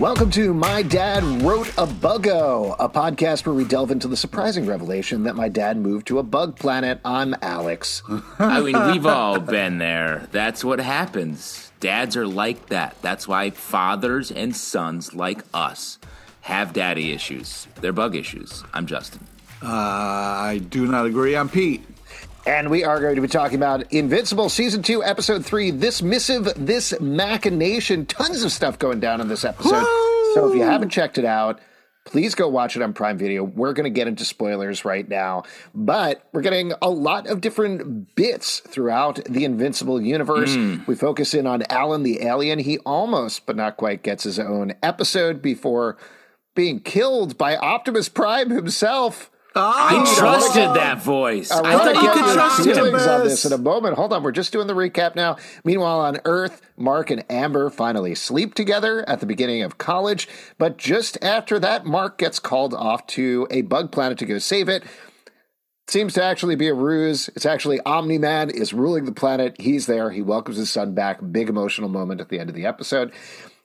Welcome 0.00 0.30
to 0.30 0.54
My 0.54 0.80
Dad 0.80 1.22
Wrote 1.42 1.68
a 1.76 1.86
Buggo, 1.86 2.74
a 2.78 2.88
podcast 2.88 3.44
where 3.44 3.54
we 3.54 3.64
delve 3.66 3.90
into 3.90 4.08
the 4.08 4.16
surprising 4.16 4.64
revelation 4.64 5.24
that 5.24 5.36
my 5.36 5.50
dad 5.50 5.76
moved 5.76 6.06
to 6.06 6.18
a 6.18 6.22
bug 6.22 6.56
planet. 6.56 7.00
I'm 7.04 7.34
Alex. 7.42 8.02
I 8.38 8.62
mean, 8.62 8.92
we've 8.92 9.04
all 9.04 9.38
been 9.38 9.76
there. 9.76 10.26
That's 10.32 10.64
what 10.64 10.80
happens. 10.80 11.70
Dads 11.80 12.16
are 12.16 12.26
like 12.26 12.70
that. 12.70 12.96
That's 13.02 13.28
why 13.28 13.50
fathers 13.50 14.30
and 14.30 14.56
sons 14.56 15.14
like 15.14 15.42
us 15.52 15.98
have 16.40 16.72
daddy 16.72 17.12
issues. 17.12 17.68
They're 17.82 17.92
bug 17.92 18.16
issues. 18.16 18.64
I'm 18.72 18.86
Justin. 18.86 19.26
Uh, 19.62 19.66
I 19.66 20.62
do 20.70 20.86
not 20.86 21.04
agree. 21.04 21.36
I'm 21.36 21.50
Pete. 21.50 21.84
And 22.46 22.70
we 22.70 22.84
are 22.84 23.00
going 23.00 23.16
to 23.16 23.20
be 23.20 23.28
talking 23.28 23.56
about 23.56 23.92
Invincible 23.92 24.48
Season 24.48 24.82
2, 24.82 25.04
Episode 25.04 25.44
3, 25.44 25.72
This 25.72 26.00
Missive, 26.00 26.52
This 26.56 26.98
Machination. 26.98 28.06
Tons 28.06 28.42
of 28.42 28.50
stuff 28.50 28.78
going 28.78 28.98
down 28.98 29.20
in 29.20 29.28
this 29.28 29.44
episode. 29.44 29.82
Woo! 29.82 30.34
So 30.34 30.48
if 30.48 30.56
you 30.56 30.62
haven't 30.62 30.88
checked 30.88 31.18
it 31.18 31.26
out, 31.26 31.60
please 32.06 32.34
go 32.34 32.48
watch 32.48 32.76
it 32.76 32.82
on 32.82 32.94
Prime 32.94 33.18
Video. 33.18 33.44
We're 33.44 33.74
going 33.74 33.84
to 33.84 33.90
get 33.90 34.08
into 34.08 34.24
spoilers 34.24 34.86
right 34.86 35.06
now, 35.06 35.42
but 35.74 36.26
we're 36.32 36.40
getting 36.40 36.72
a 36.80 36.88
lot 36.88 37.26
of 37.26 37.42
different 37.42 38.14
bits 38.14 38.60
throughout 38.60 39.22
the 39.28 39.44
Invincible 39.44 40.00
universe. 40.00 40.54
Hmm. 40.54 40.78
We 40.86 40.94
focus 40.94 41.34
in 41.34 41.46
on 41.46 41.62
Allen 41.68 42.04
the 42.04 42.22
alien. 42.22 42.58
He 42.58 42.78
almost, 42.78 43.44
but 43.44 43.56
not 43.56 43.76
quite, 43.76 44.02
gets 44.02 44.24
his 44.24 44.38
own 44.38 44.72
episode 44.82 45.42
before 45.42 45.98
being 46.54 46.80
killed 46.80 47.36
by 47.36 47.56
Optimus 47.56 48.08
Prime 48.08 48.48
himself. 48.48 49.30
I 49.56 50.04
Oh, 50.06 50.14
trusted 50.18 50.74
that 50.74 51.02
voice. 51.02 51.50
I 51.50 51.58
I 51.60 51.72
thought 51.76 52.02
you 52.02 52.10
could 52.12 52.34
trust 52.34 52.66
him. 52.66 52.74
feelings 52.74 53.06
on 53.06 53.24
this 53.24 53.44
in 53.44 53.52
a 53.52 53.58
moment. 53.58 53.96
Hold 53.96 54.12
on, 54.12 54.22
we're 54.22 54.30
just 54.30 54.52
doing 54.52 54.68
the 54.68 54.74
recap 54.74 55.16
now. 55.16 55.36
Meanwhile, 55.64 56.00
on 56.00 56.18
Earth, 56.24 56.62
Mark 56.76 57.10
and 57.10 57.24
Amber 57.28 57.68
finally 57.68 58.14
sleep 58.14 58.54
together 58.54 59.04
at 59.08 59.18
the 59.20 59.26
beginning 59.26 59.62
of 59.62 59.76
college, 59.78 60.28
but 60.58 60.76
just 60.76 61.18
after 61.22 61.58
that, 61.58 61.84
Mark 61.84 62.16
gets 62.18 62.38
called 62.38 62.74
off 62.74 63.06
to 63.08 63.48
a 63.50 63.62
bug 63.62 63.90
planet 63.90 64.18
to 64.18 64.26
go 64.26 64.38
save 64.38 64.68
it. 64.68 64.84
Seems 65.88 66.14
to 66.14 66.22
actually 66.22 66.54
be 66.54 66.68
a 66.68 66.74
ruse. 66.74 67.28
It's 67.34 67.44
actually 67.46 67.80
Omni 67.80 68.18
Man 68.18 68.48
is 68.50 68.72
ruling 68.72 69.06
the 69.06 69.12
planet. 69.12 69.56
He's 69.60 69.86
there. 69.86 70.10
He 70.10 70.22
welcomes 70.22 70.56
his 70.58 70.70
son 70.70 70.94
back. 70.94 71.18
Big 71.32 71.48
emotional 71.48 71.88
moment 71.88 72.20
at 72.20 72.28
the 72.28 72.38
end 72.38 72.48
of 72.48 72.54
the 72.54 72.66
episode. 72.66 73.10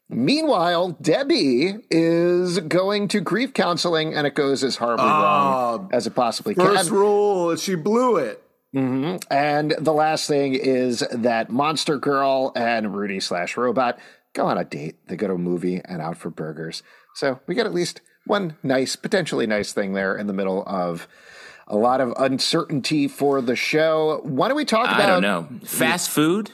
Meanwhile, 0.08 0.98
Debbie 1.02 1.78
is 1.90 2.60
going 2.60 3.08
to 3.10 3.22
grief 3.22 3.54
counseling, 3.54 4.14
and 4.14 4.28
it 4.28 4.36
goes 4.36 4.64
as 4.64 4.76
horribly 4.76 5.06
ah, 5.08 5.22
wrong 5.22 5.90
as 5.92 6.06
it 6.06 6.14
possibly 6.14 6.54
First 6.54 6.90
can. 6.90 6.96
rule, 6.96 7.56
she 7.56 7.76
blew 7.76 8.18
it. 8.18 8.42
Mm-hmm. 8.76 9.18
And 9.32 9.74
the 9.80 9.94
last 9.94 10.28
thing 10.28 10.54
is 10.54 11.00
that 11.12 11.50
Monster 11.50 11.98
Girl 11.98 12.52
and 12.56 12.96
Rudy 12.96 13.20
slash 13.20 13.58
Robot 13.58 13.98
go 14.34 14.46
on 14.46 14.58
a 14.58 14.66
date. 14.66 14.98
They 15.08 15.16
go 15.16 15.28
to 15.28 15.34
a 15.34 15.38
movie 15.38 15.82
and 15.84 16.02
out 16.02 16.18
for 16.18 16.30
burgers. 16.30 16.84
So 17.16 17.40
we 17.48 17.56
get 17.56 17.66
at 17.66 17.74
least 17.74 18.02
one 18.26 18.58
nice, 18.62 18.96
potentially 18.96 19.48
nice 19.48 19.72
thing 19.72 19.94
there 19.94 20.16
in 20.16 20.28
the 20.28 20.34
middle 20.34 20.64
of 20.68 21.08
a 21.68 21.78
lot 21.78 22.02
of 22.02 22.14
uncertainty 22.18 23.08
for 23.08 23.42
the 23.42 23.56
show. 23.56 24.20
Why 24.24 24.50
don't 24.50 24.58
we 24.58 24.66
talk 24.66 24.86
about? 24.86 25.02
I 25.02 25.06
don't 25.08 25.22
know. 25.22 25.48
Fast 25.66 26.10
food? 26.10 26.52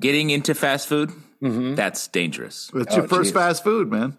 Getting 0.00 0.30
into 0.30 0.54
fast 0.54 0.88
food? 0.88 1.12
Mm-hmm. 1.44 1.74
That's 1.74 2.08
dangerous. 2.08 2.70
It's 2.74 2.94
Oh, 2.94 2.98
your 2.98 3.08
first 3.08 3.28
geez. 3.28 3.32
fast 3.34 3.64
food, 3.64 3.90
man. 3.90 4.16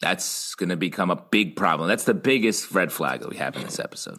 That's 0.00 0.54
going 0.56 0.68
to 0.70 0.76
become 0.76 1.10
a 1.10 1.16
big 1.16 1.54
problem. 1.56 1.88
That's 1.88 2.04
the 2.04 2.14
biggest 2.14 2.72
red 2.72 2.90
flag 2.92 3.20
that 3.20 3.28
we 3.30 3.36
have 3.36 3.54
in 3.56 3.62
this 3.62 3.78
episode. 3.78 4.18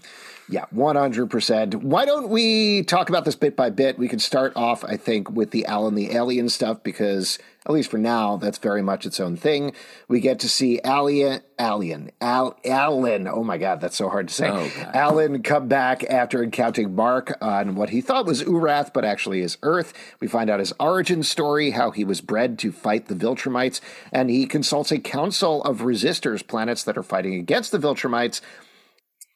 Yeah, 0.50 0.66
100%. 0.74 1.76
Why 1.84 2.06
don't 2.06 2.30
we 2.30 2.84
talk 2.84 3.10
about 3.10 3.26
this 3.26 3.36
bit 3.36 3.56
by 3.56 3.70
bit? 3.70 3.98
We 3.98 4.08
can 4.08 4.20
start 4.20 4.54
off, 4.56 4.84
I 4.86 4.98
think, 4.98 5.30
with 5.32 5.52
the 5.52 5.66
Allen 5.66 5.96
the 5.96 6.12
Alien 6.12 6.48
stuff 6.50 6.84
because, 6.84 7.38
at 7.66 7.72
least 7.72 7.90
for 7.90 7.98
now, 7.98 8.36
that's 8.38 8.58
very 8.58 8.82
much 8.82 9.06
its 9.06 9.20
own 9.20 9.38
thing. 9.38 9.74
We 10.10 10.20
get 10.20 10.40
to 10.40 10.50
see 10.50 10.82
Alien, 10.84 11.42
Alien, 11.60 12.12
Al, 12.20 12.58
Allen, 12.66 13.28
oh 13.28 13.44
my 13.44 13.58
God, 13.58 13.80
that's 13.80 13.96
so 13.96 14.10
hard 14.10 14.28
to 14.28 14.34
say. 14.34 14.50
Oh, 14.50 14.70
Allen 14.94 15.42
come 15.44 15.70
back 15.70 16.04
after 16.10 16.44
encountering 16.44 16.94
Mark 16.94 17.38
on 17.42 17.76
what 17.76 17.92
he 17.92 18.02
thought 18.02 18.26
was 18.26 18.44
Urath, 18.44 18.92
but 18.94 19.06
actually 19.06 19.40
is 19.40 19.58
Earth. 19.64 19.94
We 20.20 20.28
find 20.28 20.50
out 20.50 20.60
his 20.60 20.74
origin 20.80 21.24
story, 21.24 21.72
how 21.72 21.92
he 21.92 22.04
was 22.04 22.20
bred 22.20 22.60
to 22.60 22.72
fight 22.72 23.08
the 23.08 23.16
Viltrumites, 23.16 23.80
and 24.12 24.30
he 24.30 24.46
consults 24.46 24.92
a 24.92 25.00
council 25.00 25.64
of 25.64 25.80
resistors 25.80 26.46
planets 26.46 26.84
that 26.84 26.98
are 26.98 27.04
fighting 27.04 27.36
against 27.36 27.72
the 27.72 27.80
Viltrumites. 27.80 28.42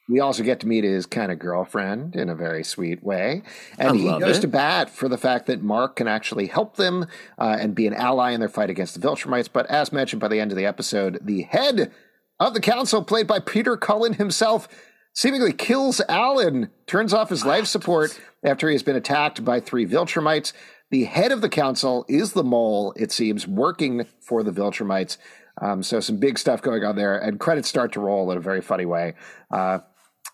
We 0.10 0.22
also 0.22 0.42
get 0.44 0.62
to 0.62 0.68
meet 0.68 0.86
his 0.86 1.06
kind 1.06 1.32
of 1.32 1.40
girlfriend 1.40 2.16
in 2.16 2.30
a 2.30 2.36
very 2.36 2.64
sweet 2.64 3.04
way. 3.04 3.44
And 3.78 3.90
I 3.90 3.96
he 3.96 4.20
goes 4.20 4.38
it. 4.38 4.42
to 4.42 4.48
bat 4.48 4.90
for 4.90 5.10
the 5.10 5.18
fact 5.18 5.48
that 5.48 5.62
Mark 5.62 5.98
can 5.98 6.08
actually 6.08 6.48
help 6.48 6.78
them 6.78 7.08
uh, 7.38 7.58
and 7.60 7.76
be 7.76 7.88
an 7.88 7.94
ally 7.94 8.32
in 8.32 8.40
their 8.40 8.48
fight 8.48 8.70
against 8.70 9.00
the 9.00 9.06
Viltrumites. 9.06 9.50
But 9.52 9.66
as 9.68 9.92
mentioned 9.92 10.22
by 10.22 10.30
the 10.30 10.40
end 10.40 10.52
of 10.52 10.58
the 10.58 10.66
episode, 10.66 11.20
the 11.22 11.42
head 11.44 11.92
of 12.40 12.54
the 12.54 12.62
council, 12.62 13.04
played 13.04 13.28
by 13.28 13.40
Peter 13.40 13.76
Cullen 13.76 14.14
himself, 14.14 14.70
seemingly 15.14 15.52
kills 15.52 16.00
Allen, 16.08 16.70
turns 16.86 17.14
off 17.14 17.30
his 17.30 17.46
life 17.46 17.66
support 17.66 18.18
after 18.46 18.70
he 18.70 18.76
has 18.76 18.84
been 18.84 18.96
attacked 18.96 19.44
by 19.44 19.60
three 19.60 19.86
Viltrumites. 19.86 20.54
The 20.90 21.04
head 21.04 21.34
of 21.34 21.42
the 21.42 21.50
council 21.50 22.06
is 22.08 22.32
the 22.32 22.46
mole, 22.46 22.94
it 22.96 23.12
seems, 23.12 23.46
working 23.46 24.06
for 24.22 24.42
the 24.42 24.52
Viltrumites. 24.52 25.18
Um, 25.62 25.84
so 25.84 26.00
some 26.00 26.18
big 26.18 26.38
stuff 26.38 26.62
going 26.62 26.84
on 26.86 26.96
there, 26.96 27.18
and 27.18 27.40
credits 27.40 27.68
start 27.68 27.92
to 27.94 28.00
roll 28.00 28.32
in 28.32 28.38
a 28.38 28.42
very 28.42 28.62
funny 28.62 28.86
way. 28.86 29.16
Uh, 29.52 29.80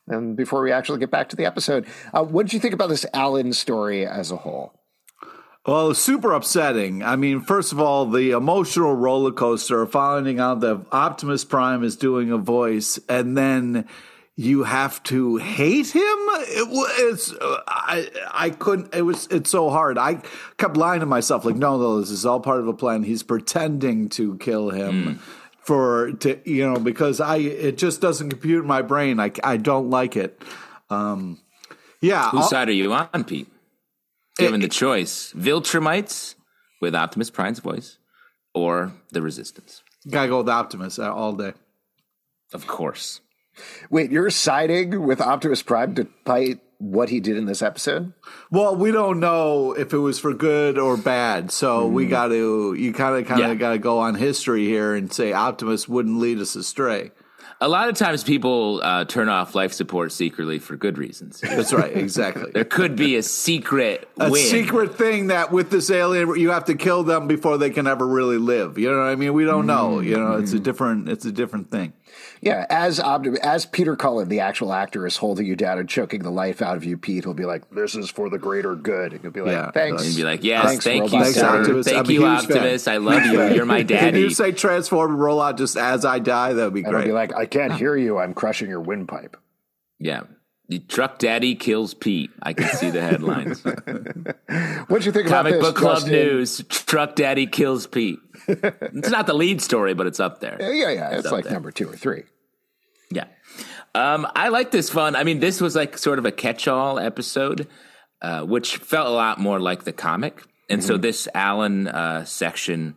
and 0.07 0.35
before 0.35 0.61
we 0.61 0.71
actually 0.71 0.99
get 0.99 1.11
back 1.11 1.29
to 1.29 1.35
the 1.35 1.45
episode, 1.45 1.85
uh, 2.13 2.23
what 2.23 2.45
did 2.45 2.53
you 2.53 2.59
think 2.59 2.73
about 2.73 2.89
this 2.89 3.05
Allen 3.13 3.53
story 3.53 4.05
as 4.05 4.31
a 4.31 4.37
whole? 4.37 4.73
Well, 5.65 5.93
super 5.93 6.33
upsetting. 6.33 7.03
I 7.03 7.15
mean, 7.15 7.39
first 7.39 7.71
of 7.71 7.79
all, 7.79 8.05
the 8.05 8.31
emotional 8.31 8.93
roller 8.95 9.31
coaster 9.31 9.81
of 9.81 9.91
finding 9.91 10.39
out 10.39 10.59
that 10.59 10.85
Optimus 10.91 11.45
Prime 11.45 11.85
is 11.85 11.95
doing 11.95 12.31
a 12.31 12.37
voice, 12.37 12.99
and 13.07 13.37
then 13.37 13.87
you 14.35 14.63
have 14.63 15.01
to 15.03 15.37
hate 15.37 15.91
him. 15.91 16.01
It 16.01 16.67
was 16.67 17.33
uh, 17.39 17.61
I 17.65 18.09
I 18.33 18.49
couldn't. 18.49 18.93
It 18.93 19.03
was 19.03 19.27
it's 19.27 19.49
so 19.49 19.69
hard. 19.69 19.97
I 19.97 20.21
kept 20.57 20.75
lying 20.75 20.99
to 20.99 21.05
myself, 21.05 21.45
like, 21.45 21.55
no, 21.55 21.77
no, 21.77 22.01
this 22.01 22.09
is 22.09 22.25
all 22.25 22.41
part 22.41 22.59
of 22.59 22.67
a 22.67 22.73
plan. 22.73 23.03
He's 23.03 23.23
pretending 23.23 24.09
to 24.09 24.37
kill 24.39 24.69
him. 24.69 25.21
For 25.65 26.11
to 26.19 26.39
you 26.49 26.69
know 26.69 26.79
because 26.79 27.19
I 27.21 27.37
it 27.37 27.77
just 27.77 28.01
doesn't 28.01 28.29
compute 28.29 28.61
in 28.63 28.67
my 28.67 28.81
brain 28.81 29.19
I, 29.19 29.31
I 29.43 29.55
don't 29.57 29.89
like 29.89 30.17
it 30.17 30.41
um 30.89 31.39
yeah 32.01 32.29
Whose 32.31 32.41
I'll- 32.41 32.49
side 32.49 32.67
are 32.69 32.73
you 32.73 32.91
on, 32.93 33.23
Pete? 33.23 33.47
Given 34.37 34.61
the 34.61 34.67
choice, 34.67 35.31
Viltrumites 35.37 36.35
with 36.81 36.95
Optimus 36.95 37.29
Prime's 37.29 37.59
voice 37.59 37.97
or 38.53 38.91
the 39.11 39.21
Resistance? 39.21 39.83
gotta 40.09 40.27
go 40.27 40.39
with 40.39 40.49
Optimus 40.49 40.99
uh, 40.99 41.13
all 41.13 41.33
day 41.33 41.53
Of 42.51 42.67
course. 42.67 43.21
Wait, 43.89 44.11
you're 44.11 44.31
siding 44.31 45.03
with 45.05 45.21
Optimus 45.21 45.61
Prime 45.63 45.93
despite 45.93 46.59
what 46.83 47.09
he 47.09 47.19
did 47.19 47.37
in 47.37 47.45
this 47.45 47.61
episode? 47.61 48.13
Well, 48.51 48.75
we 48.75 48.91
don't 48.91 49.19
know 49.19 49.73
if 49.73 49.93
it 49.93 49.97
was 49.97 50.19
for 50.19 50.33
good 50.33 50.77
or 50.77 50.97
bad, 50.97 51.51
so 51.51 51.87
we 51.87 52.05
hmm. 52.05 52.09
got 52.09 52.27
to 52.27 52.73
you 52.73 52.93
kind 52.93 53.17
of 53.17 53.27
kind 53.27 53.41
of 53.41 53.49
Yeah. 53.49 53.55
got 53.55 53.71
to 53.71 53.77
go 53.77 53.99
on 53.99 54.15
history 54.15 54.65
here 54.65 54.93
and 54.93 55.11
say 55.11 55.33
Optimus 55.33 55.87
wouldn't 55.87 56.19
lead 56.19 56.39
us 56.39 56.55
astray. 56.55 57.11
A 57.63 57.69
lot 57.69 57.87
of 57.87 57.95
times 57.95 58.23
people 58.25 58.81
uh, 58.83 59.05
turn 59.05 59.29
off 59.29 59.55
life 59.55 59.71
support 59.71 60.11
secretly 60.11 60.59
for 60.59 60.75
good 60.75 60.97
reasons. 60.97 61.39
That's 61.39 61.71
right, 61.71 61.95
exactly. 61.95 62.51
there 62.51 62.65
could 62.65 62.95
be 62.97 63.15
a 63.15 63.23
secret 63.23 64.09
A 64.19 64.29
win. 64.29 64.43
secret 64.43 64.97
thing 64.97 65.27
that 65.27 65.51
with 65.51 65.69
this 65.69 65.89
alien 65.89 66.37
you 66.37 66.49
have 66.51 66.65
to 66.65 66.75
kill 66.75 67.03
them 67.03 67.27
before 67.27 67.57
they 67.57 67.69
can 67.69 67.87
ever 67.87 68.05
really 68.05 68.37
live. 68.37 68.77
You 68.77 68.91
know 68.91 68.97
what 68.97 69.07
I 69.07 69.15
mean? 69.15 69.33
We 69.33 69.45
don't 69.45 69.65
know. 69.65 70.01
You 70.01 70.17
know, 70.17 70.33
it's 70.33 70.51
a 70.53 70.59
different 70.59 71.07
it's 71.07 71.23
a 71.25 71.31
different 71.31 71.71
thing. 71.71 71.93
Yeah, 72.41 72.65
as 72.69 72.99
Optim- 72.99 73.39
as 73.39 73.65
Peter 73.65 73.95
Cullen, 73.95 74.27
the 74.29 74.41
actual 74.41 74.71
actor, 74.73 75.07
is 75.07 75.17
holding 75.17 75.45
you 75.47 75.55
down 75.55 75.79
and 75.79 75.87
choking 75.89 76.21
the 76.21 76.29
life 76.29 76.61
out 76.61 76.75
of 76.75 76.83
you, 76.83 76.95
Pete, 76.97 77.23
he'll 77.23 77.33
be 77.33 77.45
like, 77.45 77.67
"This 77.71 77.95
is 77.95 78.09
for 78.09 78.29
the 78.29 78.37
greater 78.37 78.75
good." 78.75 79.13
And 79.13 79.23
you'll 79.23 79.31
be 79.31 79.41
like, 79.41 79.51
Yeah. 79.53 79.71
"Thanks." 79.71 80.05
And 80.05 80.15
be 80.15 80.23
like, 80.23 80.43
yes, 80.43 80.63
Thanks, 80.65 80.83
thank 80.83 81.01
Robot 81.03 81.13
you, 81.13 81.23
Thanks, 81.23 81.39
sir. 81.39 81.45
Optimus. 81.59 81.87
I'm 81.87 81.93
Thank 81.95 82.09
you, 82.09 82.19
huge 82.27 82.45
fan. 82.45 82.57
Optimus. 82.57 82.87
I 82.87 82.97
love 82.97 83.25
you. 83.25 83.41
You're 83.55 83.65
my 83.65 83.81
daddy." 83.83 84.11
Can 84.11 84.19
you 84.21 84.29
say 84.29 84.51
transform 84.51 85.11
and 85.11 85.19
roll 85.19 85.41
out 85.41 85.57
just 85.57 85.75
as 85.77 86.05
I 86.05 86.19
die? 86.19 86.53
That 86.53 86.65
would 86.65 86.73
be 86.73 86.81
And 86.81 86.87
I'll 86.89 86.93
great. 87.01 87.05
be 87.05 87.11
like, 87.13 87.33
"I 87.35 87.45
can't 87.53 87.73
hear 87.73 87.95
you. 87.95 88.17
I'm 88.17 88.33
crushing 88.33 88.69
your 88.69 88.81
windpipe." 88.81 89.37
yeah. 89.99 90.23
The 90.69 90.79
truck 90.79 91.19
daddy 91.19 91.55
kills 91.55 91.93
Pete. 91.93 92.31
I 92.41 92.53
can 92.53 92.67
see 92.69 92.89
the 92.89 93.01
headlines. 93.01 93.61
What'd 94.87 95.05
you 95.05 95.11
think 95.11 95.27
about 95.27 95.43
Comic 95.43 95.53
this, 95.55 95.61
book 95.61 95.75
club 95.75 95.97
Justin? 95.97 96.13
news. 96.13 96.63
Truck 96.69 97.15
daddy 97.15 97.47
kills 97.47 97.85
Pete. 97.85 98.17
it's 98.47 99.09
not 99.09 99.27
the 99.27 99.33
lead 99.33 99.61
story, 99.61 99.93
but 99.93 100.07
it's 100.07 100.21
up 100.21 100.39
there. 100.39 100.57
Yeah, 100.59 100.89
yeah, 100.89 101.09
it's 101.17 101.25
up 101.25 101.33
like 101.33 101.43
there. 101.43 101.53
number 101.53 101.69
two 101.71 101.89
or 101.89 101.97
three. 101.97 102.23
Yeah. 103.11 103.25
Um, 103.93 104.25
I 104.35 104.47
like 104.49 104.71
this 104.71 104.89
fun. 104.89 105.17
I 105.17 105.25
mean, 105.25 105.41
this 105.41 105.59
was 105.59 105.75
like 105.75 105.97
sort 105.97 106.17
of 106.17 106.25
a 106.25 106.31
catch 106.31 106.67
all 106.67 106.97
episode, 106.97 107.67
uh, 108.21 108.43
which 108.43 108.77
felt 108.77 109.07
a 109.07 109.11
lot 109.11 109.39
more 109.39 109.59
like 109.59 109.83
the 109.83 109.93
comic. 109.93 110.43
And 110.69 110.81
so 110.81 110.97
this 110.97 111.27
Allen 111.35 111.89
uh, 111.89 112.23
section 112.23 112.95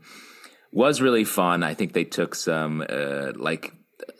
was 0.72 1.02
really 1.02 1.24
fun. 1.24 1.64
I 1.64 1.74
think 1.74 1.92
they 1.92 2.04
took 2.04 2.34
some 2.34 2.82
uh, 2.88 3.32
like 3.34 3.72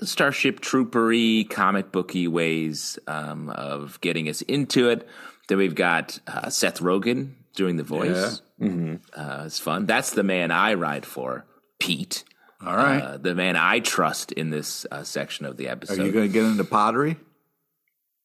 Starship 0.02 0.60
Troopery, 0.60 1.48
comic 1.48 1.92
booky 1.92 2.28
ways 2.28 2.98
um, 3.06 3.48
of 3.50 4.00
getting 4.00 4.28
us 4.28 4.42
into 4.42 4.88
it. 4.90 5.06
Then 5.48 5.58
we've 5.58 5.74
got 5.74 6.18
uh, 6.26 6.50
Seth 6.50 6.80
Rogen 6.80 7.34
doing 7.54 7.76
the 7.76 7.82
voice. 7.84 8.42
Uh, 8.60 9.42
it's 9.46 9.58
fun. 9.58 9.86
That's 9.86 10.10
the 10.10 10.22
man 10.22 10.50
I 10.50 10.74
ride 10.74 11.06
for, 11.06 11.46
Pete. 11.78 12.24
All 12.64 12.74
right. 12.74 13.00
uh, 13.02 13.16
the 13.18 13.34
man 13.34 13.54
I 13.56 13.80
trust 13.80 14.32
in 14.32 14.50
this 14.50 14.86
uh, 14.90 15.04
section 15.04 15.44
of 15.46 15.56
the 15.56 15.68
episode. 15.68 16.00
Are 16.00 16.06
you 16.06 16.12
going 16.12 16.26
to 16.28 16.32
get 16.32 16.44
into 16.44 16.64
pottery? 16.64 17.16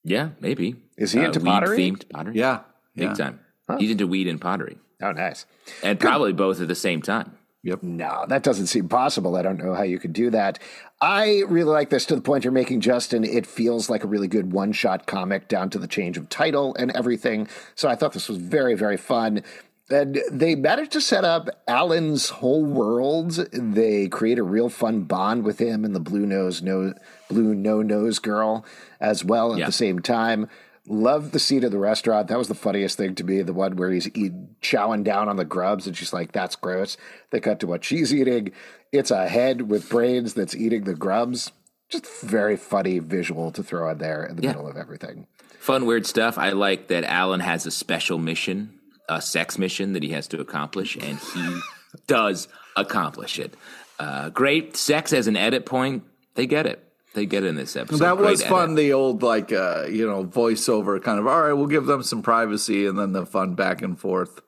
yeah, 0.04 0.30
maybe. 0.40 0.76
Is 0.98 1.12
he 1.12 1.20
into 1.20 1.40
pottery? 1.40 1.78
Themed 1.78 2.10
pottery. 2.10 2.36
Yeah. 2.36 2.62
big 2.96 3.10
yeah. 3.10 3.14
time. 3.14 3.40
He's 3.78 3.92
into 3.92 4.08
weed 4.08 4.28
and 4.28 4.40
pottery, 4.42 4.78
Oh, 5.02 5.12
nice. 5.14 5.46
and 5.82 5.98
probably 6.00 6.34
both 6.34 6.60
at 6.60 6.68
the 6.68 6.76
same 6.76 7.02
time. 7.02 7.38
Yep. 7.64 7.84
No, 7.84 8.26
that 8.28 8.42
doesn't 8.42 8.68
seem 8.68 8.90
possible. 8.90 9.36
I 9.36 9.44
don't 9.44 9.64
know 9.64 9.76
how 9.76 9.84
you 9.84 10.00
could 10.00 10.14
do 10.14 10.32
that. 10.32 10.58
I 11.00 11.44
really 11.48 11.70
like 11.72 11.92
this 11.92 12.08
to 12.08 12.16
the 12.16 12.22
point 12.22 12.44
you're 12.44 12.52
making, 12.52 12.82
Justin. 12.82 13.24
It 13.24 13.46
feels 13.46 13.88
like 13.90 14.04
a 14.04 14.08
really 14.08 14.28
good 14.28 14.52
one 14.52 14.72
shot 14.72 15.06
comic 15.06 15.48
down 15.48 15.70
to 15.72 15.78
the 15.80 15.88
change 15.88 16.18
of 16.18 16.28
title 16.30 16.76
and 16.80 16.90
everything. 16.92 17.48
So 17.76 17.88
I 17.88 17.96
thought 17.96 18.14
this 18.14 18.30
was 18.30 18.40
very, 18.40 18.74
very 18.74 18.98
fun. 18.98 19.44
And 19.92 20.20
they 20.32 20.56
managed 20.56 20.94
to 20.94 21.02
set 21.02 21.24
up 21.24 21.50
Allen's 21.68 22.30
whole 22.30 22.64
world. 22.64 23.34
They 23.52 24.08
create 24.08 24.40
a 24.40 24.44
real 24.44 24.70
fun 24.70 25.02
bond 25.04 25.44
with 25.44 25.60
him 25.60 25.84
and 25.86 25.94
the 25.94 26.00
blue 26.00 26.26
nose, 26.26 26.62
no, 26.64 26.94
blue 27.30 27.54
no 27.54 27.82
nose 27.82 28.18
girl 28.18 28.66
as 29.00 29.24
well 29.24 29.54
at 29.54 29.60
Yeah. 29.60 29.66
the 29.68 29.72
same 29.72 30.00
time. 30.00 30.48
Love 30.94 31.32
the 31.32 31.40
scene 31.40 31.64
of 31.64 31.72
the 31.72 31.78
restaurant. 31.80 32.28
That 32.28 32.38
was 32.38 32.50
the 32.50 32.54
funniest 32.56 32.98
thing 32.98 33.16
to 33.16 33.24
me. 33.24 33.42
The 33.44 33.54
one 33.54 33.78
where 33.78 33.90
he's 33.92 34.10
eat, 34.14 34.34
chowing 34.62 35.06
down 35.06 35.30
on 35.30 35.38
the 35.38 35.46
grubs, 35.46 35.88
and 35.88 35.96
she's 35.96 36.12
like, 36.12 36.34
"That's 36.34 36.58
gross." 36.58 36.98
They 37.30 37.40
cut 37.40 37.62
to 37.62 37.68
what 37.68 37.86
she's 37.86 38.14
eating. 38.14 38.52
It's 38.92 39.10
a 39.10 39.28
head 39.30 39.70
with 39.70 39.88
brains 39.90 40.34
that's 40.34 40.54
eating 40.54 40.84
the 40.84 40.94
grubs. 40.94 41.54
Just 41.88 42.06
very 42.22 42.58
funny 42.58 43.00
visual 43.00 43.52
to 43.52 43.64
throw 43.64 43.90
in 43.90 44.00
there 44.00 44.26
in 44.26 44.36
the 44.36 44.44
Yeah. 44.44 44.50
middle 44.50 44.68
of 44.68 44.76
everything. 44.76 45.28
Fun, 45.60 45.86
weird 45.86 46.06
stuff. 46.06 46.38
I 46.38 46.50
like 46.50 46.90
that 46.90 47.06
Allen 47.06 47.40
has 47.40 47.66
a 47.66 47.72
special 47.72 48.18
mission, 48.18 48.74
a 49.08 49.22
sex 49.22 49.58
mission 49.58 49.94
that 49.94 50.04
he 50.04 50.10
has 50.10 50.28
to 50.28 50.42
accomplish, 50.42 50.98
and 50.98 51.20
he 51.20 51.60
does 52.08 52.50
accomplish 52.76 53.40
it. 53.40 53.56
Uh, 53.98 54.30
great 54.30 54.76
sex 54.76 55.14
as 55.14 55.28
an 55.28 55.38
edit 55.38 55.66
point. 55.66 56.04
They 56.36 56.48
get 56.48 56.66
it. 56.66 56.84
They 57.14 57.26
get 57.26 57.44
in 57.44 57.56
this 57.56 57.76
episode. 57.76 58.00
That 58.00 58.18
Great 58.18 58.32
was 58.32 58.42
edit. 58.42 58.52
fun. 58.52 58.76
The 58.76 58.94
old 58.94 59.22
like 59.22 59.52
uh, 59.52 59.86
you 59.90 60.08
know 60.08 60.26
voiceover 60.26 61.02
kind 61.02 61.20
of. 61.20 61.28
All 61.28 61.42
right, 61.42 61.54
we'll 61.54 61.68
give 61.68 61.86
them 61.86 62.04
some 62.04 62.22
privacy, 62.22 62.86
and 62.86 62.98
then 62.98 63.12
the 63.12 63.26
fun 63.26 63.56
back 63.56 63.82
and 63.82 64.00
forth. 64.00 64.42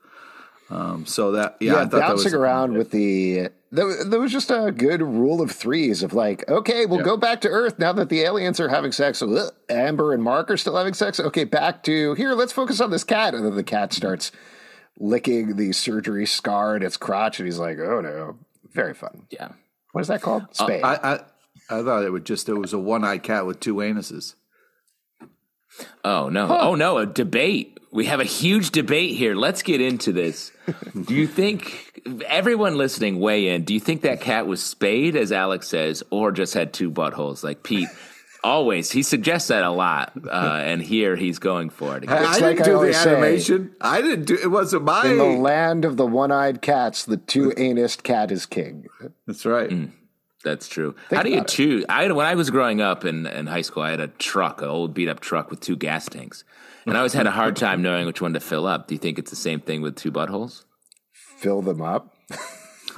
Um, 0.70 1.06
so 1.06 1.34
that 1.34 1.58
yeah, 1.60 1.74
Yeah, 1.74 1.78
I 1.80 1.82
thought 1.82 1.92
that 1.92 2.14
was 2.14 2.24
bouncing 2.24 2.40
around 2.40 2.78
with 2.78 2.92
the 2.92 3.50
there, 3.74 4.04
there 4.06 4.20
was 4.20 4.32
just 4.32 4.52
a 4.52 4.72
good 4.72 5.02
rule 5.02 5.42
of 5.42 5.52
threes 5.52 6.04
of 6.04 6.14
like, 6.14 6.48
okay, 6.48 6.86
we'll 6.86 7.04
go 7.04 7.18
back 7.18 7.42
to 7.42 7.50
Earth 7.50 7.80
now 7.80 7.92
that 7.94 8.10
the 8.10 8.22
aliens 8.22 8.60
are 8.60 8.70
having 8.70 8.92
sex. 8.92 9.18
So, 9.18 9.36
ugh, 9.36 9.52
Amber 9.68 10.14
and 10.14 10.22
Mark 10.22 10.52
are 10.52 10.58
still 10.58 10.78
having 10.78 10.94
sex. 10.94 11.20
Okay, 11.20 11.44
back 11.44 11.82
to 11.84 12.14
here. 12.14 12.34
Let's 12.34 12.54
focus 12.54 12.80
on 12.80 12.92
this 12.92 13.04
cat, 13.04 13.34
and 13.34 13.44
then 13.44 13.56
the 13.56 13.64
cat 13.64 13.92
starts 13.92 14.32
licking 15.00 15.56
the 15.56 15.72
surgery 15.72 16.28
scar 16.28 16.76
in 16.76 16.84
its 16.84 16.98
crotch, 16.98 17.40
and 17.40 17.48
he's 17.48 17.58
like, 17.58 17.80
oh 17.80 18.00
no, 18.00 18.38
very 18.72 18.94
fun. 18.94 19.26
Yeah. 19.32 19.50
What 19.92 20.02
is 20.02 20.08
that 20.08 20.22
called? 20.22 20.44
Spade. 20.52 20.84
I, 20.84 20.94
I 21.02 21.20
I 21.80 21.84
thought 21.84 22.04
it 22.04 22.12
would 22.12 22.26
just 22.26 22.48
it 22.50 22.54
was 22.54 22.74
a 22.74 22.80
one 22.80 23.04
eyed 23.04 23.24
cat 23.24 23.46
with 23.46 23.60
two 23.60 23.76
anuses. 23.76 24.36
Oh 26.04 26.30
no! 26.30 26.48
Oh 26.50 26.76
no! 26.76 26.98
A 26.98 27.06
debate. 27.06 27.80
We 27.92 28.06
have 28.06 28.20
a 28.20 28.26
huge 28.26 28.72
debate 28.72 29.16
here. 29.16 29.36
Let's 29.36 29.62
get 29.62 29.82
into 29.82 30.12
this. 30.12 30.52
do 31.06 31.14
you 31.14 31.28
think 31.28 32.02
everyone 32.28 32.78
listening 32.78 33.20
weigh 33.20 33.50
in? 33.50 33.64
Do 33.64 33.74
you 33.74 33.80
think 33.80 34.02
that 34.02 34.22
cat 34.22 34.48
was 34.48 34.64
spayed, 34.64 35.16
as 35.16 35.32
Alex 35.32 35.68
says, 35.68 36.04
or 36.10 36.32
just 36.32 36.54
had 36.54 36.74
two 36.74 36.92
buttholes 36.92 37.44
like 37.44 37.64
Pete? 37.64 37.90
Always, 38.44 38.92
he 38.92 39.04
suggests 39.04 39.48
that 39.48 39.64
a 39.64 39.72
lot, 39.72 40.12
uh, 40.28 40.62
and 40.66 40.82
here 40.82 41.16
he's 41.16 41.40
going 41.40 41.70
for 41.70 41.96
it. 41.96 42.10
I, 42.10 42.26
I 42.26 42.40
didn't 42.40 42.62
I 42.62 42.64
do 42.66 42.72
the 42.72 42.76
always 42.76 42.98
say. 42.98 43.12
animation. 43.12 43.74
I 43.80 44.02
didn't 44.02 44.26
do. 44.26 44.36
It 44.36 44.52
wasn't 44.52 44.84
my. 44.84 45.08
in 45.08 45.18
the 45.18 45.24
land 45.24 45.86
of 45.86 45.96
the 45.96 46.06
one-eyed 46.06 46.62
cats, 46.62 47.06
the 47.06 47.16
two-anused 47.16 48.04
cat 48.04 48.32
is 48.32 48.46
king. 48.46 48.88
That's 49.26 49.46
right. 49.46 49.72
That's 50.44 50.68
true. 50.68 50.96
How 51.10 51.24
do 51.24 51.30
you 51.30 51.44
choose? 51.44 51.86
I 51.88 52.12
when 52.12 52.26
I 52.26 52.36
was 52.36 52.50
growing 52.50 52.82
up 52.82 53.06
in, 53.06 53.26
in 53.26 53.48
high 53.48 53.62
school, 53.62 53.84
I 53.84 53.92
had 53.92 54.02
a 54.02 54.08
truck, 54.08 54.62
an 54.62 54.68
old 54.68 54.94
beat 54.94 55.08
up 55.08 55.20
truck 55.20 55.50
with 55.50 55.62
two 55.62 55.76
gas 55.76 56.08
tanks, 56.10 56.44
and 56.86 56.96
I 56.96 57.00
always 57.00 57.14
had 57.14 57.28
a 57.28 57.32
hard 57.32 57.56
time 57.56 57.82
knowing 57.82 58.06
which 58.06 58.22
one 58.22 58.34
to 58.34 58.40
fill 58.40 58.68
up. 58.68 58.88
Do 58.88 58.96
you 58.96 59.00
think 59.00 59.18
it's 59.18 59.30
the 59.30 59.38
same 59.38 59.62
thing 59.62 59.82
with 59.82 59.96
two 59.96 60.12
buttholes? 60.12 60.66
Fill 61.38 61.62
them 61.62 61.82
up. 61.82 62.14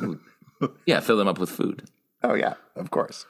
Yeah, 0.86 1.00
fill 1.00 1.18
them 1.18 1.28
up 1.28 1.38
with 1.38 1.50
food. 1.50 1.90
Oh 2.24 2.34
yeah, 2.34 2.56
of 2.76 2.90
course. 2.90 3.26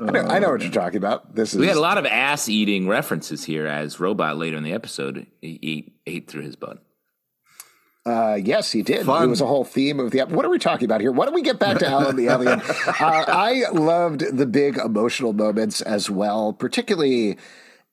I 0.00 0.10
know, 0.10 0.20
I 0.20 0.38
know 0.38 0.50
what 0.50 0.60
you're 0.60 0.70
oh, 0.70 0.72
talking 0.72 0.96
about. 0.96 1.34
This 1.34 1.52
is 1.52 1.60
We 1.60 1.66
had 1.66 1.76
a 1.76 1.80
lot 1.80 1.98
of 1.98 2.06
ass 2.06 2.48
eating 2.48 2.88
references 2.88 3.44
here 3.44 3.66
as 3.66 4.00
Robot 4.00 4.38
later 4.38 4.56
in 4.56 4.62
the 4.62 4.72
episode 4.72 5.26
he 5.42 5.58
ate, 5.62 5.92
ate 6.06 6.30
through 6.30 6.42
his 6.42 6.56
butt. 6.56 6.82
Uh, 8.08 8.34
yes, 8.36 8.72
he 8.72 8.82
did. 8.82 9.04
Fun. 9.04 9.24
It 9.24 9.26
was 9.26 9.40
a 9.40 9.46
whole 9.46 9.64
theme 9.64 10.00
of 10.00 10.10
the. 10.10 10.20
What 10.22 10.44
are 10.44 10.50
we 10.50 10.58
talking 10.58 10.84
about 10.86 11.00
here? 11.00 11.12
Why 11.12 11.24
don't 11.26 11.34
we 11.34 11.42
get 11.42 11.58
back 11.58 11.78
to 11.78 11.86
Allen 11.86 12.16
the 12.16 12.26
Alien? 12.32 12.60
Uh, 12.60 13.24
I 13.28 13.64
loved 13.72 14.36
the 14.36 14.46
big 14.46 14.78
emotional 14.78 15.32
moments 15.32 15.80
as 15.82 16.08
well, 16.08 16.52
particularly 16.52 17.36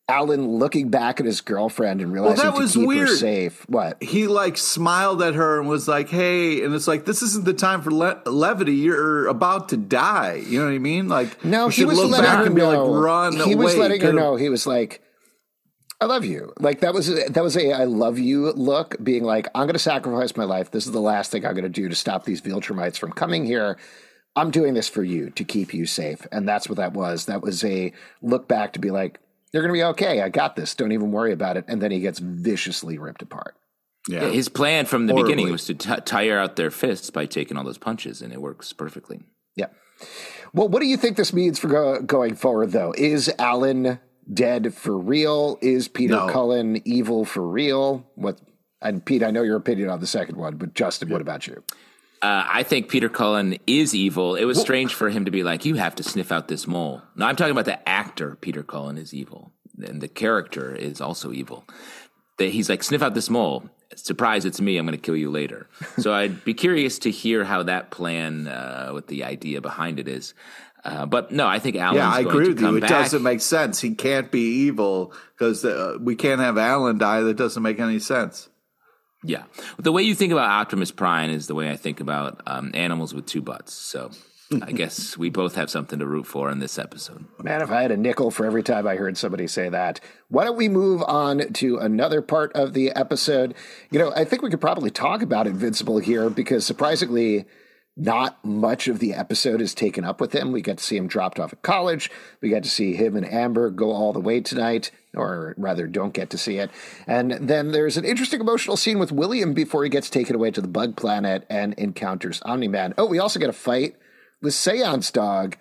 Allen 0.08 0.48
looking 0.48 0.90
back 0.90 1.20
at 1.20 1.26
his 1.26 1.42
girlfriend 1.42 2.00
and 2.00 2.14
realizing 2.14 2.46
that 2.46 2.54
to 2.54 2.60
was 2.62 2.74
keep 2.74 2.82
her 2.84 2.88
weird. 2.88 3.10
safe. 3.10 3.68
What? 3.68 4.02
He 4.04 4.28
like 4.28 4.56
smiled 4.56 5.22
at 5.24 5.34
her 5.34 5.60
and 5.60 5.68
was 5.68 5.88
like, 5.88 6.10
"Hey," 6.10 6.64
and 6.64 6.76
it's 6.76 6.88
like 6.88 7.06
this 7.06 7.22
isn't 7.24 7.44
the 7.46 7.54
time 7.56 7.82
for 7.82 7.92
le- 7.92 8.22
levity. 8.26 8.76
You're 8.76 9.28
about 9.28 9.70
to 9.70 9.78
die. 9.78 10.44
You 10.48 10.60
know 10.60 10.66
what 10.66 10.76
I 10.76 10.78
mean? 10.80 11.08
Like, 11.10 11.44
No, 11.44 11.70
he 11.70 11.86
was 11.86 11.98
letting 12.00 12.30
her 12.30 12.50
know. 12.50 12.86
like, 12.86 13.34
he 13.48 13.54
away." 13.54 13.56
was 13.66 13.76
letting 13.78 14.02
her 14.02 14.14
know. 14.14 14.36
He 14.36 14.50
was 14.50 14.68
like, 14.68 15.02
"I 16.02 16.06
love 16.06 16.26
you." 16.26 16.54
Like 16.60 16.82
that 16.82 16.94
was 16.94 17.08
that 17.08 17.44
was 17.44 17.56
a 17.58 17.72
I 17.72 17.86
love 17.86 18.20
you" 18.20 18.52
look, 18.52 18.96
being 19.04 19.24
like, 19.24 19.48
"I'm 19.56 19.66
going 19.66 19.74
to 19.74 19.80
sacrifice 19.80 20.36
my 20.36 20.44
life. 20.44 20.72
This 20.72 20.86
is 20.86 20.92
the 20.92 21.02
last 21.02 21.32
thing 21.32 21.46
I'm 21.46 21.54
going 21.54 21.64
to 21.64 21.70
do 21.70 21.90
to 21.90 21.96
stop 21.96 22.26
these 22.26 22.42
Viltrumites 22.42 22.98
from 22.98 23.12
coming 23.12 23.46
here. 23.46 23.78
I'm 24.36 24.52
doing 24.52 24.74
this 24.74 24.90
for 24.90 25.04
you 25.04 25.30
to 25.32 25.44
keep 25.44 25.74
you 25.74 25.86
safe." 25.86 26.26
And 26.32 26.48
that's 26.48 26.68
what 26.70 26.78
that 26.78 26.94
was. 26.94 27.26
That 27.26 27.42
was 27.42 27.64
a 27.64 27.94
look 28.22 28.48
back 28.48 28.74
to 28.74 28.80
be 28.80 28.92
like, 28.92 29.20
"You're 29.54 29.64
going 29.64 29.74
to 29.74 29.78
be 29.80 29.84
okay. 29.84 30.22
I 30.22 30.30
got 30.30 30.56
this. 30.56 30.76
Don't 30.76 30.92
even 30.92 31.12
worry 31.12 31.32
about 31.32 31.58
it." 31.58 31.66
And 31.68 31.82
then 31.82 31.92
he 31.92 32.00
gets 32.00 32.20
viciously 32.20 32.98
ripped 32.98 33.22
apart. 33.22 33.56
Yeah. 34.08 34.30
His 34.30 34.50
plan 34.50 34.86
from 34.86 35.08
the 35.08 35.14
Horribly. 35.14 35.34
beginning 35.34 35.52
was 35.52 35.66
to 35.66 35.74
t- 35.74 36.02
tire 36.06 36.38
out 36.38 36.58
their 36.58 36.70
fists 36.70 37.10
by 37.10 37.26
taking 37.26 37.58
all 37.58 37.64
those 37.64 37.80
punches, 37.80 38.22
and 38.22 38.32
it 38.32 38.42
works 38.42 38.72
perfectly. 38.72 39.22
Yeah. 39.56 39.68
Well, 40.54 40.68
what 40.68 40.82
do 40.82 40.86
you 40.86 40.98
think 40.98 41.18
this 41.18 41.34
means 41.34 41.58
for 41.58 41.70
go- 41.70 42.02
going 42.02 42.36
forward, 42.36 42.72
though? 42.72 42.94
Is 42.96 43.34
Allen 43.40 44.00
dead 44.32 44.74
for 44.74 44.98
real? 44.98 45.58
Is 45.62 45.88
Peter 45.88 46.16
No. 46.16 46.28
Cullen 46.28 46.82
evil 46.86 47.26
for 47.26 47.48
real? 47.48 48.06
What? 48.16 48.40
And 48.82 49.04
Pete, 49.04 49.24
I 49.24 49.32
know 49.32 49.42
your 49.42 49.56
opinion 49.56 49.90
on 49.90 50.00
the 50.00 50.08
second 50.08 50.38
one, 50.38 50.58
but 50.58 50.74
Justin, 50.74 51.10
what 51.10 51.22
about 51.22 51.48
you? 51.48 51.64
Uh, 52.22 52.46
I 52.50 52.64
think 52.64 52.90
Peter 52.90 53.10
Cullen 53.10 53.58
is 53.68 53.94
evil. 53.94 54.36
It 54.36 54.46
was 54.46 54.60
strange 54.60 54.94
for 54.94 55.10
him 55.10 55.26
to 55.26 55.32
be 55.32 55.44
like, 55.44 55.66
"You 55.66 55.76
have 55.76 55.96
to 55.96 56.04
sniff 56.04 56.32
out 56.32 56.48
this 56.48 56.66
mole." 56.66 57.02
No, 57.16 57.26
I'm 57.26 57.36
talking 57.36 57.52
about 57.52 57.66
the 57.66 57.88
actor. 57.88 58.38
Peter 58.40 58.64
Cullen 58.64 58.98
is 58.98 59.14
evil, 59.14 59.52
and 59.84 60.02
the 60.02 60.08
character 60.08 60.74
is 60.74 61.02
also 61.02 61.32
evil. 61.32 61.66
That 62.38 62.50
he's 62.50 62.70
like, 62.70 62.84
"Sniff 62.84 63.02
out 63.02 63.14
this 63.14 63.30
mole." 63.30 63.70
Surprise! 63.96 64.46
It's 64.46 64.60
me. 64.60 64.78
I'm 64.78 64.86
going 64.86 64.98
to 64.98 65.02
kill 65.02 65.16
you 65.16 65.32
later. 65.32 65.68
so 65.98 66.14
I'd 66.14 66.44
be 66.44 66.54
curious 66.54 67.00
to 67.00 67.12
hear 67.12 67.44
how 67.44 67.64
that 67.64 67.92
plan, 67.92 68.48
uh, 68.48 68.90
what 68.90 69.08
the 69.08 69.24
idea 69.24 69.62
behind 69.62 70.00
it 70.00 70.08
is. 70.08 70.34
Uh, 70.84 71.06
but 71.06 71.32
no, 71.32 71.48
I 71.48 71.58
think 71.58 71.76
Allen's 71.78 71.98
yeah, 71.98 72.12
I 72.12 72.20
agree 72.20 72.50
with 72.50 72.62
you. 72.62 72.76
It 72.76 72.82
back. 72.82 72.90
doesn't 72.90 73.24
make 73.24 73.42
sense. 73.42 73.82
He 73.82 73.96
can't 73.96 74.32
be 74.32 74.66
evil 74.66 75.14
because 75.36 75.66
uh, 75.66 75.98
we 76.00 76.16
can't 76.16 76.40
have 76.40 76.60
Allen 76.60 77.00
die. 77.00 77.22
That 77.22 77.38
doesn't 77.38 77.64
make 77.64 77.80
any 77.80 77.98
sense. 77.98 78.50
Yeah. 79.24 79.44
The 79.80 79.92
way 79.92 80.04
you 80.04 80.14
think 80.14 80.32
about 80.32 80.48
Optimus 80.48 80.92
Prime 80.92 81.32
is 81.32 81.48
the 81.48 81.56
way 81.56 81.72
I 81.72 81.76
think 81.76 82.00
about 82.00 82.42
um, 82.46 82.70
animals 82.76 83.16
with 83.16 83.26
two 83.26 83.42
butts. 83.42 83.74
So 83.74 84.12
I 84.62 84.72
guess 84.74 85.18
we 85.18 85.30
both 85.30 85.56
have 85.56 85.72
something 85.72 85.98
to 85.98 86.06
root 86.06 86.28
for 86.28 86.52
in 86.52 86.60
this 86.60 86.78
episode. 86.78 87.26
Man, 87.42 87.62
if 87.62 87.72
I 87.72 87.82
had 87.82 87.92
a 87.92 87.98
nickel 87.98 88.30
for 88.30 88.46
every 88.46 88.62
time 88.62 88.86
I 88.86 88.96
heard 88.96 89.18
somebody 89.18 89.48
say 89.48 89.70
that, 89.70 90.00
why 90.30 90.46
don't 90.46 90.56
we 90.58 90.70
move 90.70 91.02
on 91.04 91.54
to 91.54 91.78
another 91.78 92.22
part 92.22 92.54
of 92.54 92.74
the 92.74 92.92
episode? 92.92 93.56
You 93.90 93.98
know, 93.98 94.14
I 94.16 94.24
think 94.24 94.44
we 94.44 94.52
could 94.52 94.62
probably 94.62 94.92
talk 94.92 95.24
about 95.24 95.48
Invincible 95.48 95.98
here 95.98 96.30
because 96.30 96.64
surprisingly, 96.66 97.46
not 97.98 98.44
much 98.44 98.88
of 98.88 99.00
the 99.00 99.14
episode 99.14 99.62
is 99.62 99.74
taken 99.74 100.04
up 100.04 100.20
with 100.20 100.36
him. 100.36 100.52
We 100.52 100.62
get 100.62 100.78
to 100.78 100.84
see 100.84 100.98
him 100.98 101.08
dropped 101.08 101.40
off 101.40 101.54
at 101.54 101.62
college. 101.62 102.12
We 102.42 102.50
get 102.50 102.64
to 102.64 102.70
see 102.70 102.94
him 102.94 103.16
and 103.16 103.26
Amber 103.26 103.70
go 103.70 103.92
all 103.92 104.12
the 104.12 104.20
way 104.20 104.42
tonight, 104.42 104.92
or 105.16 105.56
rather, 105.58 105.88
don't 105.88 106.14
get 106.14 106.30
to 106.32 106.38
see 106.38 106.58
it. 106.58 106.70
And 107.08 107.32
then 107.32 107.72
there's 107.72 107.96
an 107.98 108.04
interesting 108.04 108.42
emotional 108.42 108.78
scene 108.78 109.00
with 109.00 109.14
William 109.14 109.54
before 109.54 109.84
he 109.84 109.90
gets 109.90 110.10
taken 110.10 110.36
away 110.36 110.52
to 110.52 110.62
the 110.62 110.68
bug 110.68 110.98
planet 110.98 111.46
and 111.50 111.74
encounters 111.76 112.42
Omni 112.44 112.68
Man. 112.68 112.94
Oh, 112.98 113.06
we 113.06 113.18
also 113.18 113.40
get 113.40 113.50
a 113.50 113.54
fight 113.54 113.96
with 114.46 114.54
Seance 114.54 115.12
Dog 115.12 115.58